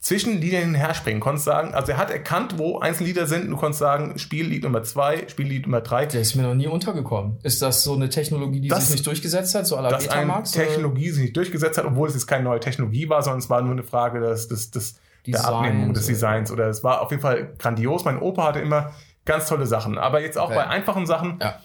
zwischen 0.03 0.41
Liedern 0.41 0.61
hin 0.61 0.69
und 0.71 0.75
her 0.75 0.93
springen. 0.95 1.21
Konntest 1.21 1.45
sagen, 1.47 1.73
also 1.75 1.93
er 1.93 1.97
hat 1.99 2.11
erkannt, 2.11 2.59
wo 2.59 2.81
einzelne 2.81 3.07
Lieder 3.09 3.27
sind. 3.27 3.49
Du 3.49 3.57
konntest 3.57 3.79
sagen, 3.79 4.19
Spiellied 4.19 4.65
Nummer 4.65 4.83
zwei, 4.83 5.27
Spiellied 5.29 5.63
Nummer 5.67 5.81
drei. 5.81 6.07
Der 6.07 6.21
ist 6.21 6.35
mir 6.35 6.43
noch 6.43 6.55
nie 6.55 6.67
untergekommen. 6.67 7.39
Ist 7.45 7.63
das 7.63 7.85
so 7.85 7.95
eine 7.95 8.09
Technologie, 8.11 8.61
die 8.61 8.69
Das- 8.69 8.87
sich 8.87 8.97
nicht 8.97 9.07
durchgesetzt 9.07 9.55
hat, 9.55 9.67
so 9.67 9.77
la 9.77 9.89
dass 9.89 10.09
eine 10.09 10.27
Betamax? 10.27 10.57
oder? 10.57 10.65
Technologie 10.67 11.11
sich 11.11 11.23
nicht 11.23 11.37
durchgesetzt 11.37 11.79
hat, 11.79 11.85
obwohl 11.85 12.09
es 12.09 12.15
jetzt 12.15 12.27
keine 12.27 12.43
neue 12.45 12.59
Technologie 12.61 13.09
war, 13.09 13.23
sondern 13.23 13.39
es 13.39 13.49
war 13.49 13.63
nur 13.63 13.71
eine 13.73 13.85
Frage 13.85 14.21
des, 14.21 14.49
des, 14.49 14.73
des, 14.73 14.95
der 14.95 15.35
Designs 15.35 15.45
Abnehmung, 15.47 15.95
des 15.95 16.05
oder- 16.05 16.13
Designs. 16.15 16.51
Oder 16.51 16.67
es 16.69 16.83
war 16.83 17.01
auf 17.01 17.11
jeden 17.13 17.23
Fall 17.23 17.55
grandios. 17.59 18.05
Mein 18.05 18.19
Opa 18.21 18.43
hatte 18.49 18.59
immer 18.59 18.91
ganz 19.25 19.47
tolle 19.47 19.67
Sachen. 19.67 19.99
Aber 19.99 20.21
jetzt 20.21 20.37
auch 20.37 20.47
Okay. 20.47 20.57
bei 20.57 20.67
einfachen 20.67 21.07
Sachen. 21.07 21.39
Ja. 21.41 21.61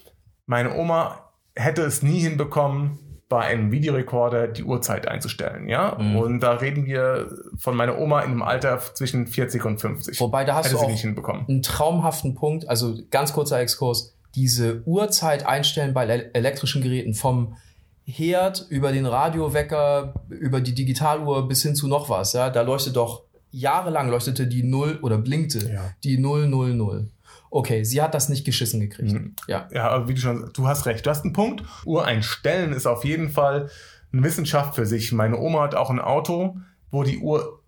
Meine 0.45 0.75
Oma 0.75 1.23
hätte 1.55 1.81
es 1.81 2.03
nie 2.03 2.19
hinbekommen, 2.19 2.99
bei 3.29 3.41
einem 3.41 3.71
Videorekorder 3.71 4.47
die 4.47 4.63
Uhrzeit 4.63 5.07
einzustellen, 5.07 5.67
ja. 5.67 5.97
Mhm. 5.99 6.15
Und 6.15 6.39
da 6.39 6.53
reden 6.53 6.85
wir 6.85 7.29
von 7.57 7.75
meiner 7.75 7.97
Oma 7.99 8.21
in 8.21 8.31
einem 8.31 8.41
Alter 8.41 8.79
zwischen 8.93 9.27
40 9.27 9.65
und 9.65 9.79
50. 9.81 10.19
Wobei, 10.21 10.45
da 10.45 10.55
hast 10.55 10.67
hätte 10.67 10.75
du 10.75 10.81
auch 10.81 10.87
nicht 10.89 11.01
hinbekommen. 11.01 11.45
einen 11.47 11.61
traumhaften 11.61 12.35
Punkt, 12.35 12.69
also 12.69 12.95
ganz 13.11 13.33
kurzer 13.33 13.59
Exkurs, 13.59 14.13
diese 14.35 14.81
Uhrzeit 14.85 15.45
einstellen 15.45 15.93
bei 15.93 16.05
ele- 16.05 16.29
elektrischen 16.33 16.81
Geräten 16.81 17.13
vom 17.13 17.57
Herd 18.05 18.65
über 18.69 18.93
den 18.93 19.05
Radiowecker, 19.05 20.13
über 20.29 20.61
die 20.61 20.73
Digitaluhr 20.73 21.47
bis 21.47 21.63
hin 21.63 21.75
zu 21.75 21.87
noch 21.89 22.09
was, 22.09 22.31
ja, 22.33 22.49
da 22.49 22.61
leuchtet 22.61 22.95
doch 22.95 23.23
jahrelang 23.51 24.09
leuchtete 24.09 24.47
die 24.47 24.63
Null 24.63 24.99
oder 25.01 25.17
blinkte 25.17 25.59
Ja. 25.69 25.89
die 26.03 26.17
Null 26.17 26.47
Null 26.47 26.73
Null. 26.73 27.09
Okay, 27.49 27.83
sie 27.83 28.01
hat 28.01 28.13
das 28.13 28.29
nicht 28.29 28.45
geschissen 28.45 28.79
gekriegt. 28.79 29.13
Mhm. 29.13 29.35
Ja. 29.47 29.67
Ja, 29.71 29.89
aber 29.89 30.07
wie 30.07 30.13
du 30.13 30.21
schon, 30.21 30.49
du 30.53 30.67
hast 30.67 30.85
recht, 30.85 31.05
du 31.05 31.09
hast 31.09 31.23
einen 31.23 31.33
Punkt. 31.33 31.63
Uhr 31.85 32.05
einstellen 32.05 32.73
ist 32.73 32.85
auf 32.85 33.05
jeden 33.05 33.29
Fall 33.29 33.69
eine 34.11 34.23
Wissenschaft 34.23 34.75
für 34.75 34.85
sich. 34.85 35.11
Meine 35.11 35.37
Oma 35.37 35.63
hat 35.63 35.75
auch 35.75 35.89
ein 35.89 35.99
Auto, 35.99 36.57
wo 36.91 37.03
die 37.03 37.19
Uhr 37.19 37.61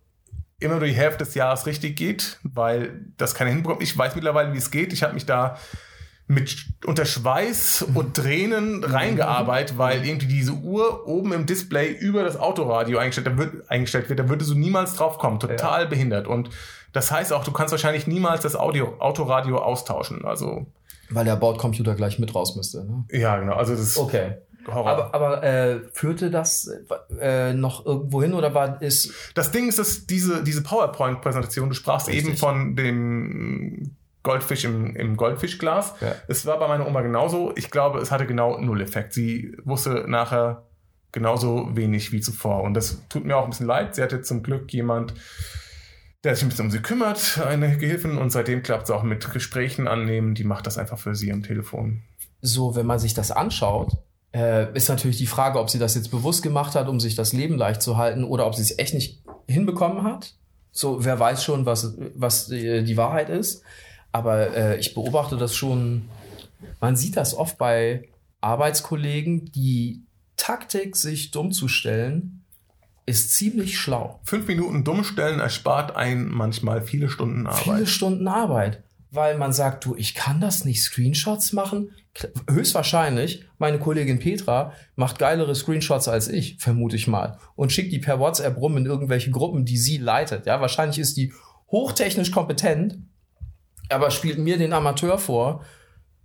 immer 0.58 0.76
nur 0.76 0.86
die 0.86 0.92
Hälfte 0.92 1.24
des 1.24 1.34
Jahres 1.34 1.66
richtig 1.66 1.96
geht, 1.96 2.38
weil 2.42 3.00
das 3.16 3.34
keiner 3.34 3.50
hinbekommt. 3.50 3.82
Ich 3.82 3.96
weiß 3.96 4.14
mittlerweile, 4.14 4.52
wie 4.52 4.58
es 4.58 4.70
geht. 4.70 4.92
Ich 4.92 5.02
habe 5.02 5.14
mich 5.14 5.26
da 5.26 5.56
mit 6.30 6.66
unter 6.86 7.06
Schweiß 7.06 7.86
und 7.92 8.14
Tränen 8.14 8.84
reingearbeitet, 8.84 9.78
weil 9.78 10.06
irgendwie 10.06 10.28
diese 10.28 10.52
Uhr 10.52 11.08
oben 11.08 11.32
im 11.32 11.44
Display 11.44 11.90
über 11.90 12.22
das 12.22 12.36
Autoradio 12.36 12.98
eingestellt, 12.98 13.36
wird, 13.36 13.68
eingestellt 13.68 14.08
wird, 14.08 14.20
da 14.20 14.28
würdest 14.28 14.50
du 14.52 14.54
niemals 14.54 14.94
drauf 14.94 15.18
kommen. 15.18 15.40
Total 15.40 15.88
behindert. 15.88 16.28
Und 16.28 16.50
das 16.92 17.10
heißt 17.10 17.32
auch, 17.32 17.44
du 17.44 17.52
kannst 17.52 17.72
wahrscheinlich 17.72 18.06
niemals 18.06 18.42
das 18.42 18.56
Audio, 18.56 18.94
Autoradio 18.98 19.58
austauschen. 19.58 20.24
Also, 20.24 20.66
Weil 21.10 21.24
der 21.24 21.36
Bordcomputer 21.36 21.94
gleich 21.94 22.18
mit 22.18 22.34
raus 22.34 22.56
müsste. 22.56 22.84
Ne? 22.84 23.04
ja, 23.10 23.38
genau. 23.38 23.54
Also, 23.54 23.72
das 23.72 23.82
ist 23.82 23.98
Okay. 23.98 24.34
Horror. 24.66 24.90
Aber, 24.90 25.14
aber 25.14 25.42
äh, 25.42 25.80
führte 25.92 26.30
das 26.30 26.70
äh, 27.18 27.54
noch 27.54 27.86
irgendwo 27.86 28.22
hin 28.22 28.34
oder 28.34 28.54
war 28.54 28.80
ist 28.82 29.12
das 29.34 29.50
Ding 29.52 29.68
ist, 29.68 29.78
dass 29.78 30.06
diese, 30.06 30.44
diese 30.44 30.62
PowerPoint-Präsentation, 30.62 31.70
du 31.70 31.74
sprachst 31.74 32.08
Richtig. 32.08 32.26
eben 32.26 32.36
von 32.36 32.76
dem 32.76 33.96
Goldfisch 34.22 34.64
im, 34.64 34.94
im 34.96 35.16
Goldfischglas. 35.16 35.94
Ja. 36.00 36.14
Es 36.28 36.44
war 36.44 36.58
bei 36.58 36.68
meiner 36.68 36.86
Oma 36.86 37.00
genauso. 37.00 37.52
Ich 37.56 37.70
glaube, 37.70 38.00
es 38.00 38.10
hatte 38.10 38.26
genau 38.26 38.58
null 38.60 38.82
Effekt. 38.82 39.14
Sie 39.14 39.56
wusste 39.64 40.04
nachher 40.06 40.64
genauso 41.12 41.74
wenig 41.74 42.12
wie 42.12 42.20
zuvor. 42.20 42.62
Und 42.62 42.74
das 42.74 43.02
tut 43.08 43.24
mir 43.24 43.36
auch 43.36 43.44
ein 43.44 43.50
bisschen 43.50 43.66
leid. 43.66 43.94
Sie 43.94 44.02
hatte 44.02 44.20
zum 44.20 44.42
Glück 44.42 44.72
jemand, 44.72 45.14
der 46.24 46.34
sich 46.34 46.44
ein 46.44 46.48
bisschen 46.50 46.66
um 46.66 46.70
sie 46.70 46.80
kümmert, 46.80 47.38
eine 47.38 47.76
Gehilfin. 47.78 48.18
Und 48.18 48.30
seitdem 48.30 48.62
klappt 48.62 48.84
es 48.84 48.90
auch 48.90 49.02
mit 49.02 49.30
Gesprächen 49.32 49.88
annehmen. 49.88 50.34
Die 50.34 50.44
macht 50.44 50.66
das 50.66 50.78
einfach 50.78 50.98
für 50.98 51.14
sie 51.14 51.32
am 51.32 51.42
Telefon. 51.42 52.02
so, 52.42 52.74
wenn 52.74 52.86
man 52.86 52.98
sich 52.98 53.14
das 53.14 53.30
anschaut, 53.30 53.98
äh, 54.32 54.72
ist 54.74 54.88
natürlich 54.88 55.18
die 55.18 55.26
Frage, 55.26 55.58
ob 55.58 55.70
sie 55.70 55.78
das 55.78 55.94
jetzt 55.94 56.10
bewusst 56.10 56.42
gemacht 56.42 56.74
hat, 56.74 56.88
um 56.88 57.00
sich 57.00 57.14
das 57.14 57.32
Leben 57.32 57.56
leicht 57.56 57.82
zu 57.82 57.96
halten, 57.96 58.24
oder 58.24 58.46
ob 58.46 58.54
sie 58.54 58.62
es 58.62 58.78
echt 58.78 58.94
nicht 58.94 59.22
hinbekommen 59.48 60.04
hat. 60.04 60.34
So, 60.72 61.04
wer 61.04 61.18
weiß 61.18 61.42
schon, 61.42 61.66
was, 61.66 61.96
was 62.14 62.50
äh, 62.50 62.82
die 62.82 62.96
Wahrheit 62.96 63.28
ist. 63.28 63.62
Aber 64.12 64.56
äh, 64.56 64.78
ich 64.78 64.94
beobachte 64.94 65.36
das 65.36 65.54
schon. 65.54 66.08
Man 66.80 66.96
sieht 66.96 67.16
das 67.16 67.34
oft 67.34 67.58
bei 67.58 68.08
Arbeitskollegen, 68.40 69.50
die 69.52 70.02
Taktik, 70.36 70.96
sich 70.96 71.30
dumm 71.30 71.52
zu 71.52 71.68
stellen, 71.68 72.39
ist 73.10 73.34
ziemlich 73.34 73.78
schlau. 73.78 74.20
Fünf 74.24 74.46
Minuten 74.46 74.84
dummstellen 74.84 75.40
erspart 75.40 75.96
einen 75.96 76.28
manchmal 76.28 76.82
viele 76.82 77.08
Stunden 77.08 77.46
Arbeit. 77.46 77.62
Viele 77.62 77.86
Stunden 77.86 78.28
Arbeit. 78.28 78.82
Weil 79.10 79.36
man 79.36 79.52
sagt, 79.52 79.84
du, 79.84 79.96
ich 79.96 80.14
kann 80.14 80.40
das 80.40 80.64
nicht 80.64 80.82
Screenshots 80.82 81.52
machen. 81.52 81.90
Höchstwahrscheinlich, 82.48 83.44
meine 83.58 83.80
Kollegin 83.80 84.20
Petra 84.20 84.72
macht 84.94 85.18
geilere 85.18 85.54
Screenshots 85.54 86.06
als 86.06 86.28
ich, 86.28 86.58
vermute 86.58 86.94
ich 86.94 87.08
mal. 87.08 87.38
Und 87.56 87.72
schickt 87.72 87.92
die 87.92 87.98
per 87.98 88.20
WhatsApp 88.20 88.56
rum 88.56 88.76
in 88.76 88.86
irgendwelche 88.86 89.32
Gruppen, 89.32 89.64
die 89.64 89.78
sie 89.78 89.96
leitet. 89.96 90.46
Ja, 90.46 90.60
wahrscheinlich 90.60 90.98
ist 91.00 91.16
die 91.16 91.32
hochtechnisch 91.70 92.30
kompetent, 92.30 92.98
aber 93.88 94.12
spielt 94.12 94.38
mir 94.38 94.58
den 94.58 94.72
Amateur 94.72 95.18
vor, 95.18 95.64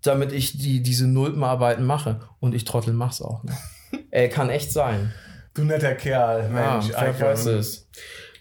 damit 0.04 0.32
ich 0.32 0.58
die, 0.58 0.82
diese 0.82 1.08
Nulpenarbeiten 1.08 1.86
mache. 1.86 2.22
Und 2.40 2.54
ich 2.54 2.66
Trottel 2.66 2.94
mach's 2.94 3.22
auch. 3.22 3.44
Ne? 3.44 3.58
Ey, 4.12 4.30
kann 4.30 4.50
echt 4.50 4.72
sein. 4.72 5.12
Du 5.56 5.64
netter 5.64 5.96
Kerl, 5.96 6.50
Mensch. 6.50 6.90
ja, 6.90 7.02
wer 7.02 7.20
weiß 7.20 7.46
es. 7.48 7.88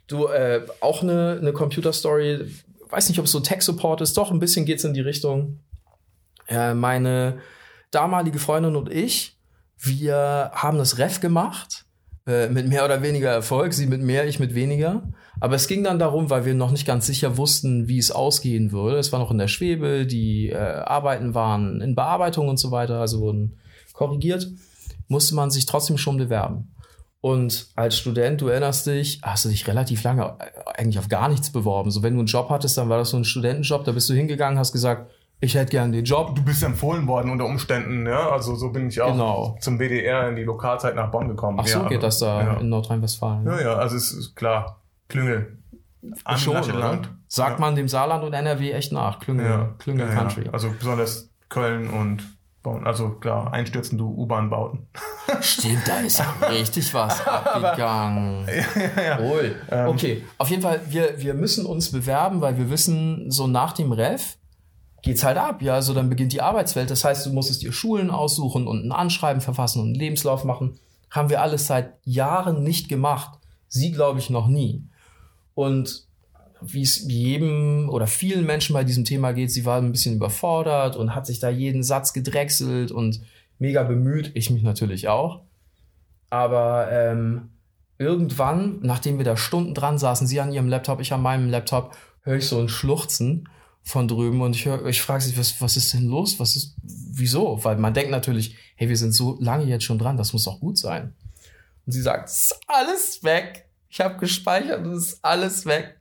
Du, 0.09 0.27
äh, 0.27 0.67
auch 0.81 1.03
eine, 1.03 1.39
eine 1.41 1.53
Computer-Story, 1.53 2.45
weiß 2.91 3.09
nicht, 3.09 3.19
ob 3.19 3.25
es 3.25 3.33
so 3.33 3.41
Tech-Support 3.41 4.01
ist, 4.01 4.17
doch, 4.17 4.31
ein 4.31 4.41
bisschen 4.41 4.67
geht's 4.67 4.85
in 4.85 4.95
die 4.95 5.01
Richtung. 5.01 5.61
Äh, 6.49 6.75
meine 6.75 7.39
damalige 7.91 8.39
Freundin 8.39 8.77
und 8.77 8.93
ich, 8.93 9.39
wir 9.79 10.51
haben 10.53 10.77
das 10.77 10.99
Ref 10.99 11.21
gemacht, 11.21 11.87
äh, 12.27 12.49
mit 12.49 12.69
mehr 12.69 12.85
oder 12.85 13.03
weniger 13.03 13.31
Erfolg, 13.31 13.73
sie 13.73 13.87
mit 13.87 14.03
mehr, 14.03 14.27
ich 14.27 14.41
mit 14.41 14.55
weniger. 14.55 15.03
Aber 15.41 15.55
es 15.55 15.69
ging 15.69 15.85
dann 15.85 15.99
darum, 15.99 16.31
weil 16.31 16.45
wir 16.45 16.55
noch 16.55 16.71
nicht 16.71 16.87
ganz 16.87 17.07
sicher 17.07 17.37
wussten, 17.37 17.87
wie 17.87 17.99
es 17.99 18.11
ausgehen 18.11 18.73
würde. 18.73 18.99
Es 18.99 19.13
war 19.13 19.21
noch 19.21 19.31
in 19.31 19.39
der 19.39 19.49
Schwebe, 19.49 20.07
die 20.07 20.51
äh, 20.51 20.57
Arbeiten 20.57 21.35
waren 21.35 21.81
in 21.81 21.95
Bearbeitung 21.95 22.49
und 22.49 22.59
so 22.59 22.71
weiter, 22.71 23.01
also 23.01 23.21
wurden 23.21 23.59
korrigiert, 23.93 24.49
musste 25.09 25.35
man 25.35 25.51
sich 25.51 25.67
trotzdem 25.67 25.99
schon 25.99 26.17
bewerben. 26.17 26.74
Und 27.25 27.69
als 27.75 27.97
Student, 27.97 28.43
du 28.43 28.49
erinnerst 28.49 28.87
dich, 28.87 29.19
hast 29.23 29.47
du 29.47 29.49
dich 29.49 29.67
relativ 29.67 30.03
lange 30.03 30.35
eigentlich 30.77 30.99
auf 30.99 31.09
gar 31.09 31.31
nichts 31.31 31.51
beworben. 31.51 31.91
So, 31.91 32.03
wenn 32.03 32.13
du 32.13 32.19
einen 32.21 32.27
Job 32.27 32.51
hattest, 32.51 32.77
dann 32.77 32.91
war 32.91 32.99
das 32.99 33.09
so 33.11 33.17
ein 33.17 33.25
Studentenjob, 33.25 33.83
da 33.85 33.93
bist 33.93 34.11
du 34.11 34.13
hingegangen, 34.13 34.59
hast 34.59 34.73
gesagt, 34.73 35.11
ich 35.41 35.55
hätte 35.55 35.71
gern 35.71 35.91
den 35.91 36.05
Job. 36.05 36.35
Du 36.37 36.43
bist 36.45 36.63
empfohlen 36.63 37.07
worden 37.07 37.31
unter 37.31 37.47
Umständen, 37.47 38.07
ja. 38.07 38.29
Also 38.29 38.57
so 38.57 38.69
bin 38.73 38.89
ich 38.89 39.01
auch 39.01 39.13
Genau. 39.13 39.57
zum 39.63 39.79
WDR 39.79 40.29
in 40.29 40.37
die 40.37 40.43
Lokalzeit 40.45 40.95
nach 40.97 41.11
Bonn 41.11 41.29
gekommen. 41.29 41.59
Ach 41.63 41.67
so, 41.67 41.79
ja, 41.79 41.89
geht 41.89 42.03
das 42.03 42.19
da 42.19 42.43
Ja. 42.43 42.55
in 42.61 42.69
Nordrhein-Westfalen. 42.69 43.47
ja, 43.47 43.59
ja, 43.59 43.75
also 43.77 43.97
es 43.97 44.13
ist 44.13 44.37
klar. 44.37 44.83
Klüngel. 45.09 45.57
Am 46.25 46.37
Schon, 46.37 46.57
Land. 46.79 47.09
Sagt 47.27 47.59
man 47.59 47.75
dem 47.75 47.89
Saarland 47.89 48.23
und 48.25 48.35
NRW 48.35 48.71
echt 48.73 48.93
nach. 48.93 49.19
Klüngel, 49.21 49.47
Ja. 49.47 49.75
Klüngel 49.79 50.09
ja, 50.09 50.15
Country. 50.15 50.45
Ja. 50.45 50.53
Also 50.53 50.69
besonders 50.79 51.31
Köln 51.49 51.89
und 51.89 52.34
Bonn. 52.65 52.85
Also 52.85 53.11
klar, 53.11 53.53
einstürzende 53.53 54.03
U-Bahn-Bauten. 54.03 54.89
Stimmt, 55.41 55.87
da 55.87 56.01
ist 56.01 56.19
ja 56.19 56.35
richtig 56.51 56.93
was 56.93 57.25
abgegangen. 57.25 58.47
Wohl. 59.19 59.55
Ähm. 59.71 59.89
Okay, 59.89 60.25
auf 60.39 60.51
jeden 60.51 60.63
Fall, 60.63 60.81
wir, 60.89 61.21
wir 61.21 61.35
müssen 61.35 61.67
uns 61.67 61.93
bewerben, 61.93 62.41
weil 62.41 62.59
wir 62.59 62.71
wissen, 62.71 63.31
so 63.31 63.47
nach 63.47 63.73
dem 63.73 63.93
Ref 63.93 64.39
geht's 65.03 65.23
halt 65.23 65.37
ab. 65.37 65.63
Ja, 65.63 65.75
also 65.75 65.95
dann 65.95 66.09
beginnt 66.09 66.33
die 66.33 66.41
Arbeitswelt. 66.41 66.91
Das 66.91 67.05
heißt, 67.05 67.27
du 67.27 67.33
musstest 67.33 67.63
dir 67.63 67.73
Schulen 67.73 68.11
aussuchen 68.11 68.67
und 68.67 68.85
ein 68.85 68.93
Anschreiben 68.93 69.43
verfassen 69.43 69.81
und 69.81 69.89
einen 69.89 69.95
Lebenslauf 69.95 70.45
machen. 70.45 70.81
Haben 71.11 71.29
wir 71.29 71.43
alles 71.43 71.67
seit 71.67 71.93
Jahren 72.05 72.65
nicht 72.65 72.89
gemacht. 72.89 73.39
Sie, 73.69 73.93
glaube 73.93 74.19
ich, 74.19 74.31
noch 74.31 74.49
nie. 74.49 74.83
Und 75.55 76.07
wie 76.73 76.83
es 76.83 77.07
jedem 77.07 77.89
oder 77.91 78.07
vielen 78.07 78.47
Menschen 78.47 78.75
bei 78.75 78.85
diesem 78.85 79.05
Thema 79.05 79.33
geht, 79.33 79.51
sie 79.51 79.65
war 79.65 79.79
ein 79.79 79.93
bisschen 79.93 80.17
überfordert 80.17 80.97
und 80.97 81.15
hat 81.15 81.27
sich 81.27 81.39
da 81.39 81.51
jeden 81.51 81.83
Satz 81.83 82.13
gedrechselt 82.13 82.91
und 82.91 83.21
mega 83.59 83.83
bemüht. 83.83 84.33
Ich 84.35 84.51
mich 84.51 84.63
natürlich 84.63 85.09
auch. 85.09 85.43
Aber 86.31 86.91
ähm, 86.91 87.51
irgendwann, 87.99 88.79
nachdem 88.83 89.19
wir 89.19 89.25
da 89.25 89.37
Stunden 89.37 89.75
dran 89.75 89.99
saßen, 89.99 90.27
sie 90.27 90.41
an 90.41 90.53
ihrem 90.53 90.69
Laptop, 90.69 91.01
ich 91.01 91.13
an 91.13 91.23
meinem 91.23 91.49
Laptop, 91.49 91.97
höre 92.23 92.37
ich 92.37 92.47
so 92.47 92.61
ein 92.61 92.69
Schluchzen 92.69 93.49
von 93.83 94.09
drüben 94.09 94.41
und 94.41 94.57
ich, 94.57 94.65
hör, 94.65 94.85
ich 94.87 95.03
frage 95.03 95.23
sie, 95.23 95.37
was, 95.37 95.61
was 95.61 95.77
ist 95.77 95.93
denn 95.93 96.07
los? 96.07 96.41
Was 96.41 96.57
ist, 96.57 96.75
wieso? 96.83 97.63
Weil 97.63 97.77
man 97.77 97.93
denkt 97.93 98.11
natürlich, 98.11 98.57
hey, 98.77 98.89
wir 98.89 98.97
sind 98.97 99.13
so 99.13 99.37
lange 99.41 99.65
jetzt 99.65 99.85
schon 99.85 99.99
dran, 99.99 100.17
das 100.17 100.33
muss 100.33 100.45
doch 100.45 100.59
gut 100.59 100.79
sein. 100.79 101.15
Und 101.85 101.93
sie 101.93 102.01
sagt, 102.01 102.31
es 102.31 102.41
ist 102.41 102.61
alles 102.67 103.23
weg. 103.23 103.69
Ich 103.89 104.01
habe 104.01 104.17
gespeichert 104.17 104.85
und 104.85 104.93
es 104.93 105.13
ist 105.13 105.25
alles 105.25 105.67
weg. 105.67 106.01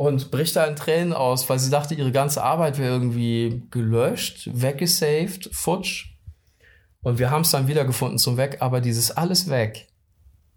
Und 0.00 0.30
bricht 0.30 0.56
da 0.56 0.64
in 0.64 0.76
Tränen 0.76 1.12
aus, 1.12 1.50
weil 1.50 1.58
sie 1.58 1.68
dachte, 1.70 1.94
ihre 1.94 2.10
ganze 2.10 2.42
Arbeit 2.42 2.78
wäre 2.78 2.94
irgendwie 2.94 3.64
gelöscht, 3.70 4.48
weggesaved, 4.50 5.50
futsch. 5.52 6.14
Und 7.02 7.18
wir 7.18 7.30
haben 7.30 7.42
es 7.42 7.50
dann 7.50 7.68
wiedergefunden 7.68 8.16
zum 8.16 8.38
Weg, 8.38 8.62
aber 8.62 8.80
dieses 8.80 9.10
alles 9.10 9.50
weg. 9.50 9.88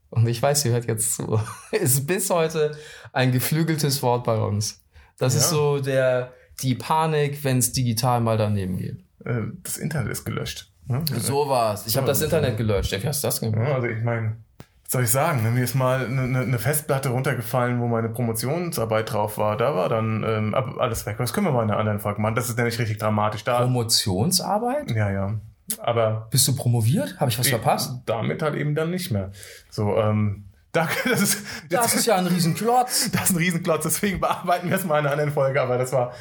Und 0.10 0.26
ich 0.28 0.42
weiß, 0.42 0.62
sie 0.62 0.70
hört 0.70 0.86
jetzt 0.86 1.16
zu. 1.16 1.42
Ist 1.74 2.08
bis 2.08 2.30
heute 2.30 2.78
ein 3.12 3.34
geflügeltes 3.34 4.02
Wort 4.02 4.24
bei 4.24 4.38
uns. 4.38 4.82
Das 5.18 5.34
Ja. 5.34 5.40
ist 5.42 5.50
so 5.50 5.80
der, 5.82 6.32
die 6.62 6.76
Panik, 6.76 7.44
wenn 7.44 7.58
es 7.58 7.74
digital 7.74 8.22
mal 8.22 8.38
daneben 8.38 8.78
geht. 8.78 9.04
Äh, 9.26 9.42
Das 9.62 9.78
Internet 9.78 10.14
ist 10.14 10.24
gelöscht. 10.24 10.72
ne? 10.88 11.04
So 11.20 11.50
war's. 11.50 11.86
Ich 11.86 11.98
habe 11.98 12.08
das 12.08 12.22
Internet 12.22 12.56
gelöscht. 12.56 12.94
Wie 12.94 13.06
hast 13.08 13.22
du 13.22 13.28
das 13.28 13.42
gemacht? 13.42 13.58
Ja, 13.68 13.76
also 13.76 13.88
ich 13.88 14.02
meine, 14.04 14.38
soll 14.88 15.04
ich 15.04 15.10
sagen? 15.12 15.42
ne? 15.44 15.52
Mir 15.52 15.64
ist 15.64 15.74
mal 15.76 16.06
eine, 16.06 16.22
eine- 16.22 16.40
eine 16.42 16.60
Festplatte 16.60 17.10
runtergefallen, 17.10 17.80
wo 17.80 17.88
meine 17.88 18.10
Promotionsarbeit 18.10 19.12
drauf 19.12 19.38
war. 19.38 19.58
Da 19.58 19.76
war 19.76 19.90
dann 19.90 20.24
ähm, 20.28 20.54
alles 20.80 21.06
weg. 21.06 21.16
Das 21.18 21.34
können 21.34 21.48
wir 21.48 21.52
mal 21.52 21.64
in 21.64 21.70
einer 21.72 21.80
anderen 21.80 22.00
Folge 22.00 22.22
machen. 22.22 22.36
Das 22.36 22.50
ist 22.50 22.58
nämlich 22.58 22.78
richtig 22.80 22.98
dramatisch. 23.00 23.44
Da, 23.44 23.62
Promotionsarbeit? 23.62 24.92
ja, 24.92 25.10
ja. 25.12 25.34
Aber 25.80 26.28
Bist 26.30 26.48
du 26.48 26.56
promoviert? 26.56 27.20
Habe 27.20 27.32
ich 27.32 27.40
was 27.40 27.48
verpasst? 27.48 28.02
damit 28.06 28.42
halt 28.42 28.56
eben 28.56 28.76
dann 28.76 28.92
nicht 28.92 29.12
mehr. 29.12 29.32
So, 29.70 29.98
ähm, 29.98 30.46
danke, 30.74 31.10
das 31.10 31.22
ist, 31.22 31.40
Das 31.70 31.96
ist 31.96 32.06
ja 32.06 32.16
ein 32.18 32.28
Riesenklotz. 32.28 33.10
das 33.12 33.24
ist 33.26 33.30
ein 33.32 33.38
Riesenklotz, 33.38 33.84
deswegen 33.84 34.20
bearbeiten 34.20 34.70
wir 34.70 34.76
es 34.76 34.84
mal 34.86 35.00
in 35.00 35.06
einer 35.06 35.12
anderen 35.14 35.32
Folge. 35.32 35.62
Aber 35.62 35.78
das 35.78 35.94
war, 35.94 36.12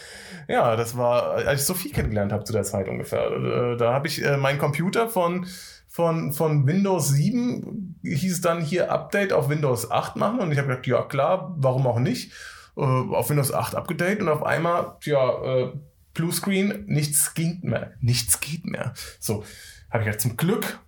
ja, 0.49 0.77
das 0.77 0.97
war, 0.97 1.33
als 1.47 1.63
ich 1.63 1.67
Sophie 1.67 1.91
kennengelernt 1.91 2.33
habe 2.33 2.45
zu 2.45 2.53
der 2.53 2.63
Zeit 2.63 2.89
ungefähr. 2.89 3.31
Äh, 3.33 3.77
Da 3.77 3.93
habe 3.93 4.07
ich 4.07 4.25
äh, 4.25 4.37
meinen 4.37 4.59
Computer 4.59 5.09
von, 5.09 5.47
von, 5.93 6.33
von 6.33 6.67
Windows 6.67 7.11
7, 7.11 8.01
hieß 8.03 8.33
es 8.33 8.41
dann 8.41 8.63
hier 8.63 8.91
Update 8.91 9.35
auf 9.35 9.51
Windows 9.51 9.91
8 9.91 10.17
machen. 10.17 10.41
Und 10.41 10.51
ich 10.51 10.57
habe 10.57 10.69
gedacht, 10.69 10.87
ja 10.87 11.03
klar, 11.03 11.55
warum 11.59 11.87
auch 11.87 11.99
nicht. 11.99 12.33
Äh, 12.77 12.81
auf 12.81 13.29
Windows 13.29 13.53
8 13.53 13.75
abgedatet 13.75 14.23
und 14.23 14.31
auf 14.31 14.43
einmal, 14.43 14.97
ja, 15.03 15.45
äh, 15.45 15.73
Bluescreen, 16.15 16.87
nichts 16.87 17.35
ging 17.35 17.61
mehr. 17.63 17.93
Nichts 18.01 18.41
geht 18.41 18.65
mehr. 18.65 18.95
So, 19.21 19.45
habe 19.91 20.03
ich 20.03 20.07
gedacht, 20.07 20.23
zum 20.23 20.37
Glück 20.39 20.81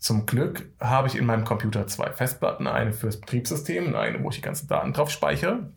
zum 0.00 0.24
Glück 0.24 0.72
habe 0.80 1.08
ich 1.08 1.14
in 1.14 1.26
meinem 1.26 1.44
Computer 1.44 1.86
zwei 1.86 2.10
Festplatten, 2.10 2.66
eine 2.66 2.94
fürs 2.94 3.20
Betriebssystem 3.20 3.86
und 3.86 3.94
eine, 3.94 4.24
wo 4.24 4.30
ich 4.30 4.36
die 4.36 4.40
ganzen 4.40 4.66
Daten 4.66 4.94
drauf 4.94 5.10
speichere. 5.10 5.74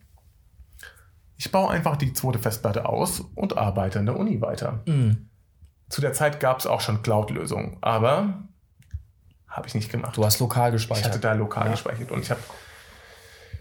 Ich 1.36 1.52
baue 1.52 1.70
einfach 1.70 1.98
die 1.98 2.14
zweite 2.14 2.40
Festplatte 2.40 2.88
aus 2.88 3.20
und 3.36 3.58
arbeite 3.58 4.00
an 4.00 4.06
der 4.06 4.18
Uni 4.18 4.40
weiter. 4.40 4.80
Hm. 4.86 5.30
Zu 5.90 6.00
der 6.00 6.14
Zeit 6.14 6.40
gab 6.40 6.60
es 6.60 6.66
auch 6.66 6.80
schon 6.80 7.04
Cloud-Lösungen, 7.04 7.78
aber 7.82 8.48
habe 9.54 9.68
ich 9.68 9.76
nicht 9.76 9.92
gemacht. 9.92 10.18
Du 10.18 10.26
hast 10.26 10.39
lokal 10.39 10.70
Ich 10.70 10.74
gespeichert. 10.74 11.06
hatte 11.06 11.20
da 11.20 11.34
lokal 11.34 11.66
Ja. 11.68 11.72
gespeichert 11.72 12.12
und 12.12 12.22
ich 12.22 12.30
habe 12.32 12.42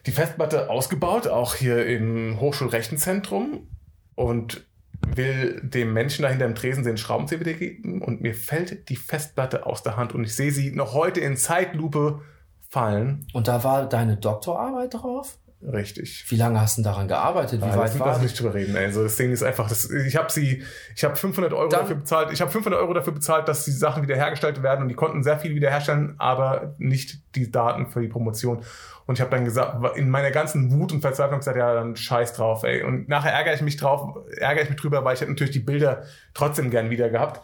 die 0.06 0.10
Festplatte 0.12 0.68
ausgebaut, 0.68 1.28
auch 1.28 1.54
hier 1.54 1.86
im 1.86 2.40
Hochschulrechenzentrum 2.40 3.68
und 4.16 4.66
will 5.06 5.60
dem 5.62 5.92
Menschen 5.92 6.22
da 6.22 6.28
hinter 6.28 6.46
dem 6.46 6.54
Tresen 6.54 6.84
den 6.84 6.96
Schraubenzieher 6.96 7.40
wieder 7.40 7.52
geben 7.54 8.02
und 8.02 8.20
mir 8.20 8.34
fällt 8.34 8.88
die 8.88 8.96
Festplatte 8.96 9.66
aus 9.66 9.82
der 9.82 9.96
Hand 9.96 10.12
und 10.14 10.24
ich 10.24 10.34
sehe 10.34 10.50
sie 10.50 10.72
noch 10.74 10.94
heute 10.94 11.20
in 11.20 11.36
Zeitlupe 11.36 12.20
fallen. 12.68 13.26
Und 13.32 13.48
da 13.48 13.62
war 13.64 13.88
deine 13.88 14.16
Doktorarbeit 14.16 14.94
drauf? 14.94 15.38
Richtig. 15.64 16.24
Wie 16.28 16.36
lange 16.36 16.60
hast 16.60 16.78
du 16.78 16.82
daran 16.82 17.06
gearbeitet? 17.06 17.60
Wie 17.62 17.66
Ja, 17.66 17.76
weit 17.76 17.90
lass, 17.90 17.98
war 18.00 18.06
lass 18.08 18.20
nicht 18.22 18.38
drüber 18.38 18.54
reden. 18.54 18.76
Also 18.76 19.04
das 19.04 19.14
Ding 19.16 19.30
ist 19.30 19.42
einfach, 19.44 19.68
das, 19.68 19.88
ich 19.90 20.16
habe 20.16 20.30
sie, 20.32 20.62
ich 20.96 21.04
habe 21.04 21.14
500 21.14 21.52
Euro 21.52 21.68
Dann- 21.68 21.80
dafür 21.80 21.96
bezahlt. 21.96 22.32
Ich 22.32 22.40
habe 22.40 22.50
500 22.50 22.80
Euro 22.80 22.92
dafür 22.94 23.12
bezahlt, 23.12 23.46
dass 23.46 23.64
die 23.64 23.70
Sachen 23.70 24.02
wiederhergestellt 24.02 24.62
werden 24.62 24.82
und 24.82 24.88
die 24.88 24.94
konnten 24.96 25.22
sehr 25.22 25.38
viel 25.38 25.54
wiederherstellen, 25.54 26.14
aber 26.18 26.74
nicht 26.78 27.20
die 27.36 27.50
Daten 27.50 27.86
für 27.86 28.00
die 28.00 28.08
Promotion. 28.08 28.64
Und 29.06 29.14
ich 29.16 29.20
habe 29.20 29.30
dann 29.30 29.44
gesagt, 29.44 29.96
in 29.96 30.10
meiner 30.10 30.30
ganzen 30.30 30.72
Wut 30.72 30.92
und 30.92 31.00
Verzweiflung 31.00 31.38
gesagt, 31.40 31.56
ja, 31.56 31.74
dann 31.74 31.94
scheiß 31.96 32.32
drauf, 32.34 32.62
ey. 32.64 32.82
Und 32.82 33.08
nachher 33.08 33.32
ärgere 33.32 33.54
ich 33.54 33.62
mich 33.62 33.76
drauf, 33.76 34.16
ärgere 34.36 34.64
ich 34.64 34.70
mich 34.70 34.80
drüber, 34.80 35.04
weil 35.04 35.14
ich 35.14 35.20
hätte 35.20 35.30
natürlich 35.30 35.52
die 35.52 35.60
Bilder 35.60 36.02
trotzdem 36.34 36.70
gern 36.70 36.90
wieder 36.90 37.08
gehabt. 37.08 37.40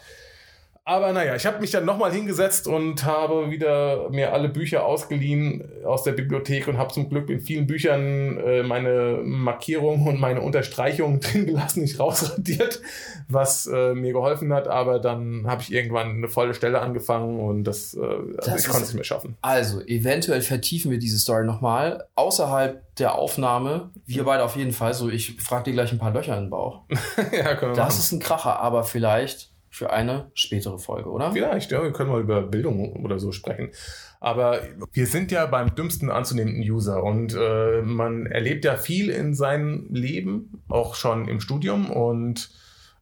Aber 0.89 1.13
naja, 1.13 1.37
ich 1.37 1.45
habe 1.45 1.61
mich 1.61 1.71
dann 1.71 1.85
nochmal 1.85 2.11
hingesetzt 2.13 2.67
und 2.67 3.05
habe 3.05 3.51
wieder 3.51 4.09
mir 4.09 4.33
alle 4.33 4.49
Bücher 4.49 4.87
ausgeliehen 4.87 5.71
aus 5.85 6.03
der 6.03 6.13
Bibliothek 6.13 6.67
und 6.67 6.79
habe 6.79 6.95
zum 6.95 7.11
Glück 7.11 7.29
in 7.29 7.43
vielen 7.43 7.67
Büchern 7.67 8.39
äh, 8.39 8.63
meine 8.63 9.21
Markierungen 9.23 10.09
und 10.09 10.19
meine 10.19 10.41
Unterstreichungen 10.41 11.21
drin 11.21 11.45
gelassen, 11.45 11.83
nicht 11.83 12.01
rausradiert, 12.01 12.81
was 13.29 13.67
äh, 13.67 13.93
mir 13.93 14.15
geholfen 14.15 14.51
hat. 14.55 14.67
Aber 14.67 14.99
dann 14.99 15.47
habe 15.47 15.61
ich 15.61 15.75
irgendwann 15.75 16.09
eine 16.09 16.29
volle 16.29 16.55
Stelle 16.55 16.81
angefangen 16.81 17.39
und 17.39 17.65
das, 17.65 17.93
äh, 17.93 18.01
also 18.01 18.33
Das 18.37 18.63
ich 18.63 18.69
konnte 18.69 18.85
es 18.85 18.89
nicht 18.89 18.95
mehr 18.95 19.05
schaffen. 19.05 19.37
Also, 19.43 19.83
eventuell 19.83 20.41
vertiefen 20.41 20.91
wir 20.91 20.99
diese 20.99 21.19
Story 21.19 21.45
nochmal. 21.45 22.07
Außerhalb 22.15 22.83
der 22.97 23.15
Aufnahme, 23.15 23.91
wir 24.07 24.25
beide 24.25 24.43
auf 24.43 24.57
jeden 24.57 24.73
Fall, 24.73 24.95
so 24.95 25.11
ich 25.11 25.37
frage 25.37 25.65
dir 25.65 25.73
gleich 25.75 25.93
ein 25.93 25.99
paar 25.99 26.15
Löcher 26.15 26.35
in 26.39 26.45
den 26.45 26.51
Bauch. 26.51 26.85
ja, 27.33 27.55
können 27.57 27.73
wir 27.73 27.77
Das 27.77 27.89
machen. 27.95 27.99
ist 27.99 28.13
ein 28.13 28.21
Kracher, 28.21 28.59
aber 28.59 28.85
vielleicht 28.85 29.51
für 29.71 29.93
eine 29.93 30.31
spätere 30.35 30.79
Folge, 30.79 31.11
oder? 31.11 31.33
Vielleicht, 31.33 31.71
ja, 31.71 31.83
wir 31.83 31.93
können 31.93 32.11
mal 32.11 32.21
über 32.21 32.43
Bildung 32.43 33.05
oder 33.05 33.19
so 33.19 33.33
sprechen. 33.33 33.71
Aber 34.21 34.61
wir 34.93 35.07
sind 35.07 35.31
ja 35.31 35.47
beim 35.47 35.75
dümmsten 35.75 36.11
anzunehmenden 36.11 36.63
User 36.63 37.03
und 37.05 37.35
äh, 37.39 37.83
man 37.83 38.27
erlebt 38.27 38.65
ja 38.65 38.77
viel 38.77 39.11
in 39.11 39.35
seinem 39.35 39.87
Leben, 39.91 40.63
auch 40.69 40.95
schon 40.95 41.29
im 41.29 41.41
Studium. 41.41 41.91
Und 41.91 42.51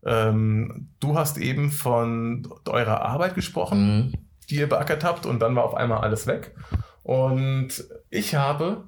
ähm, 0.05 0.89
du 1.01 1.17
hast 1.17 1.39
eben 1.39 1.71
von 1.71 2.49
eurer 2.69 3.03
Arbeit 3.03 3.35
gesprochen, 3.35 3.87
Mhm. 3.87 4.13
die 4.51 4.57
ihr 4.57 4.69
beackert 4.69 5.05
habt, 5.05 5.27
und 5.27 5.41
dann 5.41 5.57
war 5.57 5.65
auf 5.65 5.75
einmal 5.75 5.99
alles 5.99 6.27
weg. 6.27 6.55
Und 7.03 7.85
ich 8.11 8.35
habe 8.35 8.85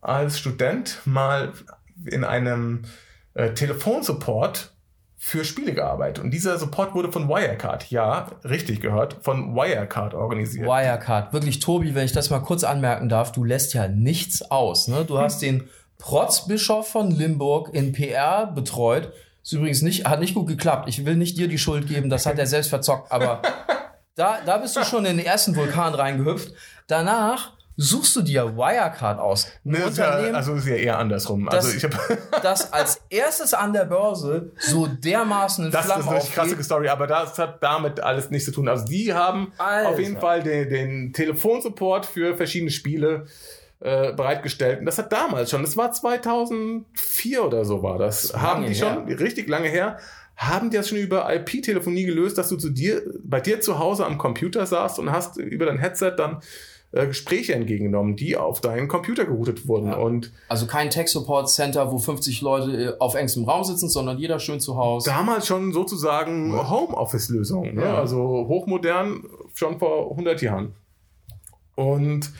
als 0.00 0.38
Student 0.38 1.00
mal 1.04 1.52
in 2.04 2.24
einem 2.24 2.82
äh, 3.34 3.52
Telefonsupport 3.54 4.72
für 5.20 5.44
Spiele 5.44 5.74
gearbeitet. 5.74 6.22
Und 6.22 6.30
dieser 6.30 6.58
Support 6.58 6.94
wurde 6.94 7.10
von 7.10 7.28
Wirecard, 7.28 7.90
ja, 7.90 8.28
richtig 8.44 8.80
gehört, 8.80 9.16
von 9.20 9.54
Wirecard 9.54 10.14
organisiert. 10.14 10.66
Wirecard. 10.66 11.32
Wirklich, 11.32 11.58
Tobi, 11.58 11.96
wenn 11.96 12.04
ich 12.04 12.12
das 12.12 12.30
mal 12.30 12.38
kurz 12.38 12.62
anmerken 12.62 13.08
darf, 13.08 13.32
du 13.32 13.42
lässt 13.42 13.74
ja 13.74 13.88
nichts 13.88 14.48
aus. 14.50 14.86
Ne? 14.86 15.04
Du 15.04 15.18
hast 15.18 15.42
den 15.42 15.68
Protzbischof 15.98 16.88
von 16.88 17.10
Limburg 17.10 17.74
in 17.74 17.92
PR 17.92 18.46
betreut. 18.46 19.12
Ist 19.42 19.52
übrigens 19.52 19.82
nicht, 19.82 20.06
hat 20.06 20.20
nicht 20.20 20.34
gut 20.34 20.46
geklappt. 20.46 20.88
Ich 20.88 21.04
will 21.04 21.16
nicht 21.16 21.36
dir 21.36 21.48
die 21.48 21.58
Schuld 21.58 21.88
geben, 21.88 22.10
das 22.10 22.24
hat 22.24 22.38
er 22.38 22.46
selbst 22.46 22.68
verzockt, 22.68 23.10
aber 23.10 23.42
da, 24.14 24.38
da 24.46 24.58
bist 24.58 24.76
du 24.76 24.84
schon 24.84 25.04
in 25.04 25.16
den 25.16 25.26
ersten 25.26 25.56
Vulkan 25.56 25.94
reingehüpft. 25.94 26.52
Danach 26.86 27.57
suchst 27.80 28.16
du 28.16 28.22
dir 28.22 28.56
Wirecard 28.56 29.20
aus. 29.20 29.46
Ne, 29.62 29.78
ist 29.78 29.98
ja, 29.98 30.10
also 30.10 30.54
ist 30.54 30.66
ja 30.66 30.74
eher 30.74 30.98
andersrum. 30.98 31.46
das, 31.46 31.66
also 31.66 31.76
ich 31.76 31.84
habe 31.84 31.96
das 32.42 32.72
als 32.72 33.00
erstes 33.08 33.54
an 33.54 33.72
der 33.72 33.84
Börse 33.84 34.50
so 34.58 34.88
dermaßen 34.88 35.66
in 35.66 35.70
Das 35.70 35.86
Flammen 35.86 36.00
ist 36.00 36.08
eine 36.08 36.16
richtig 36.16 36.34
krasse 36.34 36.50
aufgeht. 36.50 36.64
Story, 36.64 36.88
aber 36.88 37.06
das 37.06 37.38
hat 37.38 37.62
damit 37.62 38.00
alles 38.00 38.30
nichts 38.30 38.46
zu 38.46 38.52
tun. 38.52 38.68
Also 38.68 38.84
die 38.84 39.14
haben 39.14 39.52
Alter. 39.58 39.90
auf 39.90 39.98
jeden 40.00 40.18
Fall 40.18 40.42
den, 40.42 40.68
den 40.68 41.12
Telefonsupport 41.12 42.04
für 42.04 42.36
verschiedene 42.36 42.72
Spiele 42.72 43.26
äh, 43.78 44.12
bereitgestellt. 44.12 44.80
Und 44.80 44.86
das 44.86 44.98
hat 44.98 45.12
damals 45.12 45.50
schon, 45.50 45.62
das 45.62 45.76
war 45.76 45.92
2004 45.92 47.44
oder 47.44 47.64
so 47.64 47.84
war 47.84 47.96
das, 47.96 48.24
ist 48.24 48.36
haben 48.36 48.66
die 48.66 48.74
schon, 48.74 49.04
richtig 49.06 49.48
lange 49.48 49.68
her, 49.68 49.98
haben 50.34 50.70
die 50.70 50.76
das 50.78 50.88
schon 50.88 50.98
über 50.98 51.32
IP-Telefonie 51.32 52.06
gelöst, 52.06 52.38
dass 52.38 52.48
du 52.48 52.56
zu 52.56 52.70
dir, 52.70 53.02
bei 53.22 53.40
dir 53.40 53.60
zu 53.60 53.78
Hause 53.78 54.04
am 54.04 54.18
Computer 54.18 54.66
saßt 54.66 54.98
und 54.98 55.12
hast 55.12 55.36
über 55.36 55.66
dein 55.66 55.78
Headset 55.78 56.14
dann 56.16 56.40
äh, 56.92 57.06
Gespräche 57.06 57.54
entgegengenommen, 57.54 58.16
die 58.16 58.36
auf 58.36 58.60
deinen 58.60 58.88
Computer 58.88 59.26
geroutet 59.26 59.68
wurden. 59.68 59.92
Und 59.92 60.32
Also 60.48 60.66
kein 60.66 60.88
Tech-Support-Center, 60.90 61.92
wo 61.92 61.98
50 61.98 62.40
Leute 62.40 62.82
äh, 62.82 62.98
auf 62.98 63.14
engstem 63.14 63.44
Raum 63.44 63.64
sitzen, 63.64 63.88
sondern 63.90 64.18
jeder 64.18 64.38
schön 64.40 64.58
zu 64.60 64.76
Hause. 64.76 65.10
damals 65.10 65.46
schon 65.46 65.72
sozusagen 65.72 66.54
Homeoffice-Lösung, 66.56 67.74
ne? 67.74 67.82
Ja. 67.82 67.98
also 67.98 68.46
hochmodern 68.48 69.24
schon 69.54 69.78
vor 69.78 70.10
100 70.12 70.40
Jahren. 70.40 70.74
Und 71.74 72.30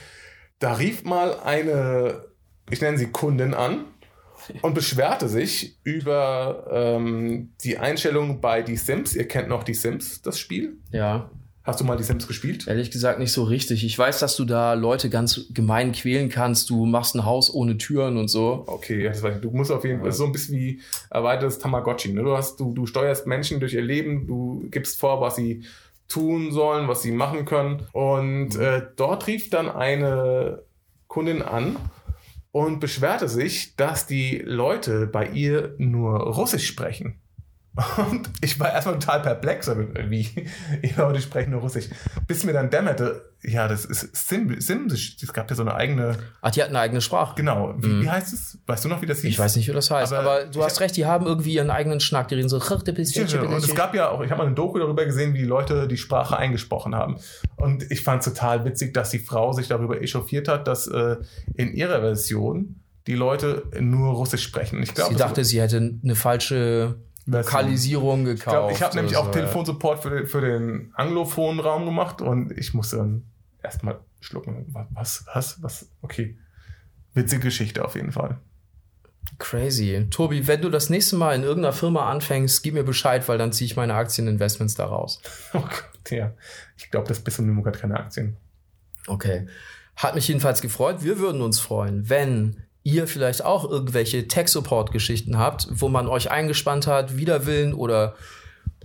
da 0.58 0.72
rief 0.72 1.04
mal 1.04 1.38
eine, 1.44 2.24
ich 2.70 2.80
nenne 2.80 2.98
sie 2.98 3.06
Kundin 3.06 3.54
an 3.54 3.84
und 4.62 4.74
beschwerte 4.74 5.28
sich 5.28 5.78
über 5.84 6.66
ähm, 6.72 7.52
die 7.62 7.78
Einstellung 7.78 8.40
bei 8.40 8.62
Die 8.62 8.76
Sims. 8.76 9.14
Ihr 9.14 9.28
kennt 9.28 9.48
noch 9.48 9.62
Die 9.62 9.74
Sims, 9.74 10.22
das 10.22 10.38
Spiel. 10.38 10.78
Ja, 10.90 11.30
Hast 11.68 11.80
du 11.80 11.84
mal 11.84 11.98
Die 11.98 12.02
Sims 12.02 12.26
gespielt? 12.26 12.66
ehrlich 12.66 12.90
gesagt 12.90 13.18
nicht 13.18 13.30
so 13.30 13.44
richtig. 13.44 13.84
Ich 13.84 13.98
weiß, 13.98 14.20
dass 14.20 14.36
du 14.36 14.46
da 14.46 14.72
Leute 14.72 15.10
ganz 15.10 15.48
gemein 15.52 15.92
quälen 15.92 16.30
kannst. 16.30 16.70
Du 16.70 16.86
machst 16.86 17.14
ein 17.14 17.26
Haus 17.26 17.52
ohne 17.52 17.76
Türen 17.76 18.16
und 18.16 18.28
so. 18.28 18.64
Okay, 18.66 19.02
das 19.02 19.22
weiß 19.22 19.34
ich. 19.34 19.42
du 19.42 19.50
musst 19.50 19.70
auf 19.70 19.84
jeden 19.84 20.00
Fall, 20.00 20.10
so 20.12 20.24
ein 20.24 20.32
bisschen 20.32 20.56
wie 20.56 20.80
erweitertes 21.10 21.58
Tamagotchi. 21.58 22.14
Ne? 22.14 22.22
Du, 22.22 22.34
hast, 22.34 22.58
du, 22.58 22.72
du 22.72 22.86
steuerst 22.86 23.26
Menschen 23.26 23.60
durch 23.60 23.74
ihr 23.74 23.82
Leben, 23.82 24.26
du 24.26 24.66
gibst 24.70 24.98
vor, 24.98 25.20
was 25.20 25.36
sie 25.36 25.62
tun 26.08 26.52
sollen, 26.52 26.88
was 26.88 27.02
sie 27.02 27.12
machen 27.12 27.44
können. 27.44 27.82
Und 27.92 28.56
äh, 28.56 28.86
dort 28.96 29.26
rief 29.26 29.50
dann 29.50 29.68
eine 29.70 30.62
Kundin 31.06 31.42
an 31.42 31.76
und 32.50 32.80
beschwerte 32.80 33.28
sich, 33.28 33.76
dass 33.76 34.06
die 34.06 34.38
Leute 34.38 35.06
bei 35.06 35.26
ihr 35.26 35.74
nur 35.76 36.18
Russisch 36.18 36.66
sprechen. 36.66 37.20
Und 37.96 38.28
ich 38.40 38.58
war 38.58 38.72
erstmal 38.72 38.98
total 38.98 39.22
perplex, 39.22 39.70
wie, 40.08 40.28
die 40.82 40.94
Leute 40.96 41.20
sprechen 41.20 41.50
nur 41.50 41.60
Russisch. 41.60 41.88
Bis 42.26 42.44
mir 42.44 42.52
dann 42.52 42.70
dämmerte, 42.70 43.30
ja, 43.42 43.68
das 43.68 43.84
ist 43.84 44.16
Sim, 44.16 44.60
Simsisch. 44.60 45.16
Es 45.22 45.32
gab 45.32 45.48
ja 45.48 45.54
so 45.54 45.62
eine 45.62 45.74
eigene, 45.74 46.18
Ach, 46.40 46.50
die 46.50 46.60
hatten 46.60 46.74
eine 46.74 46.80
eigene 46.80 47.00
Sprache. 47.00 47.34
genau, 47.36 47.74
wie, 47.78 48.02
wie 48.02 48.10
heißt 48.10 48.32
es? 48.32 48.58
Weißt 48.66 48.84
du 48.84 48.88
noch, 48.88 49.00
wie 49.00 49.06
das 49.06 49.18
hieß? 49.18 49.24
Mhm. 49.24 49.30
Ich 49.30 49.38
weiß 49.38 49.56
nicht, 49.56 49.68
wie 49.68 49.72
das 49.72 49.90
heißt, 49.90 50.12
Aber 50.12 50.28
aber, 50.28 50.44
du 50.46 50.64
hast 50.64 50.80
recht, 50.80 50.96
die 50.96 51.06
haben 51.06 51.26
irgendwie 51.26 51.54
ihren 51.54 51.70
eigenen 51.70 52.00
Schnack. 52.00 52.28
Die 52.28 52.34
reden 52.34 52.48
so. 52.48 52.56
Und 52.56 53.64
es 53.64 53.74
gab 53.74 53.94
ja 53.94 54.08
auch, 54.10 54.22
ich 54.22 54.30
habe 54.30 54.38
mal 54.38 54.46
eine 54.46 54.54
Doku 54.54 54.78
darüber 54.78 55.04
gesehen, 55.04 55.34
wie 55.34 55.38
die 55.38 55.44
Leute 55.44 55.86
die 55.86 55.96
Sprache 55.96 56.36
eingesprochen 56.36 56.94
haben. 56.94 57.16
Und 57.56 57.88
ich 57.90 58.02
fand 58.02 58.26
es 58.26 58.32
total 58.32 58.64
witzig, 58.64 58.92
dass 58.92 59.10
die 59.10 59.20
Frau 59.20 59.52
sich 59.52 59.68
darüber 59.68 60.00
echauffiert 60.00 60.48
hat, 60.48 60.66
dass 60.66 60.86
äh, 60.88 61.16
in 61.54 61.72
ihrer 61.74 62.00
Version 62.00 62.80
die 63.06 63.14
Leute 63.14 63.62
nur 63.80 64.12
Russisch 64.14 64.42
sprechen. 64.42 64.82
Ich 64.82 64.94
glaube, 64.94 65.14
Sie 65.14 65.18
dachte, 65.18 65.44
sie 65.44 65.60
hätte 65.60 65.94
eine 66.02 66.14
falsche 66.14 66.96
Lokalisierung 67.28 68.26
ich, 68.26 68.40
glaub, 68.40 68.54
gekauft. 68.54 68.74
ich 68.74 68.82
habe 68.82 68.96
nämlich 68.96 69.16
auch 69.16 69.30
Telefonsupport 69.30 70.02
für 70.02 70.10
den, 70.10 70.26
für 70.26 70.40
den 70.40 70.92
anglophonen 70.94 71.60
Raum 71.60 71.84
gemacht 71.84 72.22
und 72.22 72.52
ich 72.56 72.72
musste 72.74 72.96
dann 72.96 73.24
erstmal 73.62 74.00
schlucken. 74.20 74.66
Was, 74.92 75.24
was, 75.32 75.62
was? 75.62 75.90
Okay. 76.00 76.38
Witzige 77.14 77.42
Geschichte 77.42 77.84
auf 77.84 77.94
jeden 77.94 78.12
Fall. 78.12 78.38
Crazy. 79.38 80.06
Tobi, 80.10 80.46
wenn 80.46 80.62
du 80.62 80.70
das 80.70 80.88
nächste 80.88 81.16
Mal 81.16 81.34
in 81.34 81.42
irgendeiner 81.42 81.74
Firma 81.74 82.10
anfängst, 82.10 82.62
gib 82.62 82.74
mir 82.74 82.82
Bescheid, 82.82 83.28
weil 83.28 83.38
dann 83.38 83.52
ziehe 83.52 83.66
ich 83.66 83.76
meine 83.76 83.94
Aktieninvestments 83.94 84.74
da 84.74 84.86
raus. 84.86 85.20
Oh 85.52 85.60
Gott, 85.60 86.10
ja. 86.10 86.32
Ich 86.76 86.90
glaube, 86.90 87.08
das 87.08 87.20
bis 87.20 87.36
zum 87.36 87.46
Nemo 87.46 87.64
hat 87.66 87.78
keine 87.78 87.98
Aktien. 87.98 88.36
Okay. 89.06 89.46
Hat 89.96 90.14
mich 90.14 90.28
jedenfalls 90.28 90.62
gefreut. 90.62 91.02
Wir 91.02 91.18
würden 91.18 91.42
uns 91.42 91.60
freuen, 91.60 92.08
wenn 92.08 92.62
ihr 92.88 93.06
vielleicht 93.06 93.44
auch 93.44 93.68
irgendwelche 93.68 94.26
Tech-Support-Geschichten 94.26 95.38
habt, 95.38 95.68
wo 95.70 95.88
man 95.88 96.08
euch 96.08 96.30
eingespannt 96.30 96.86
hat, 96.86 97.16
wider 97.16 97.46
Willen 97.46 97.74
oder 97.74 98.14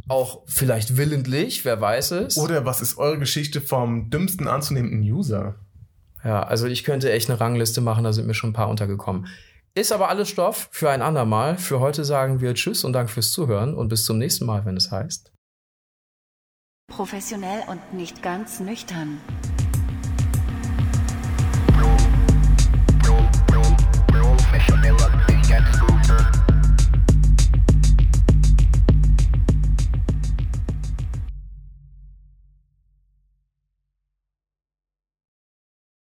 auch 0.10 0.42
vielleicht 0.46 0.98
willentlich, 0.98 1.64
wer 1.66 1.80
weiß 1.80 2.12
es. 2.12 2.38
Oder 2.38 2.66
was 2.66 2.82
ist 2.82 2.98
eure 2.98 3.20
Geschichte 3.20 3.62
vom 3.62 4.10
dümmsten 4.10 4.48
anzunehmenden 4.48 5.02
User? 5.02 5.56
Ja, 6.24 6.44
also 6.44 6.68
ich 6.68 6.84
könnte 6.84 7.12
echt 7.12 7.30
eine 7.30 7.40
Rangliste 7.40 7.82
machen, 7.82 8.04
da 8.04 8.14
sind 8.14 8.28
mir 8.28 8.34
schon 8.34 8.52
ein 8.52 8.54
paar 8.54 8.70
untergekommen. 8.70 9.28
Ist 9.76 9.92
aber 9.92 10.10
alles 10.10 10.30
Stoff 10.30 10.70
für 10.72 10.90
ein 10.90 11.02
andermal. 11.02 11.58
Für 11.58 11.80
heute 11.80 12.06
sagen 12.06 12.42
wir 12.42 12.54
Tschüss 12.54 12.84
und 12.84 12.94
Dank 12.94 13.10
fürs 13.10 13.32
Zuhören 13.32 13.74
und 13.74 13.88
bis 13.88 14.06
zum 14.06 14.18
nächsten 14.18 14.46
Mal, 14.46 14.66
wenn 14.66 14.78
es 14.78 14.92
heißt. 14.92 15.32
Professionell 16.92 17.64
und 17.68 17.94
nicht 17.94 18.22
ganz 18.22 18.60
nüchtern. 18.60 19.20
Professional 24.54 24.92
und 24.92 25.36
nicht 25.36 25.50
ganz 25.50 25.80
gut. 25.80 26.63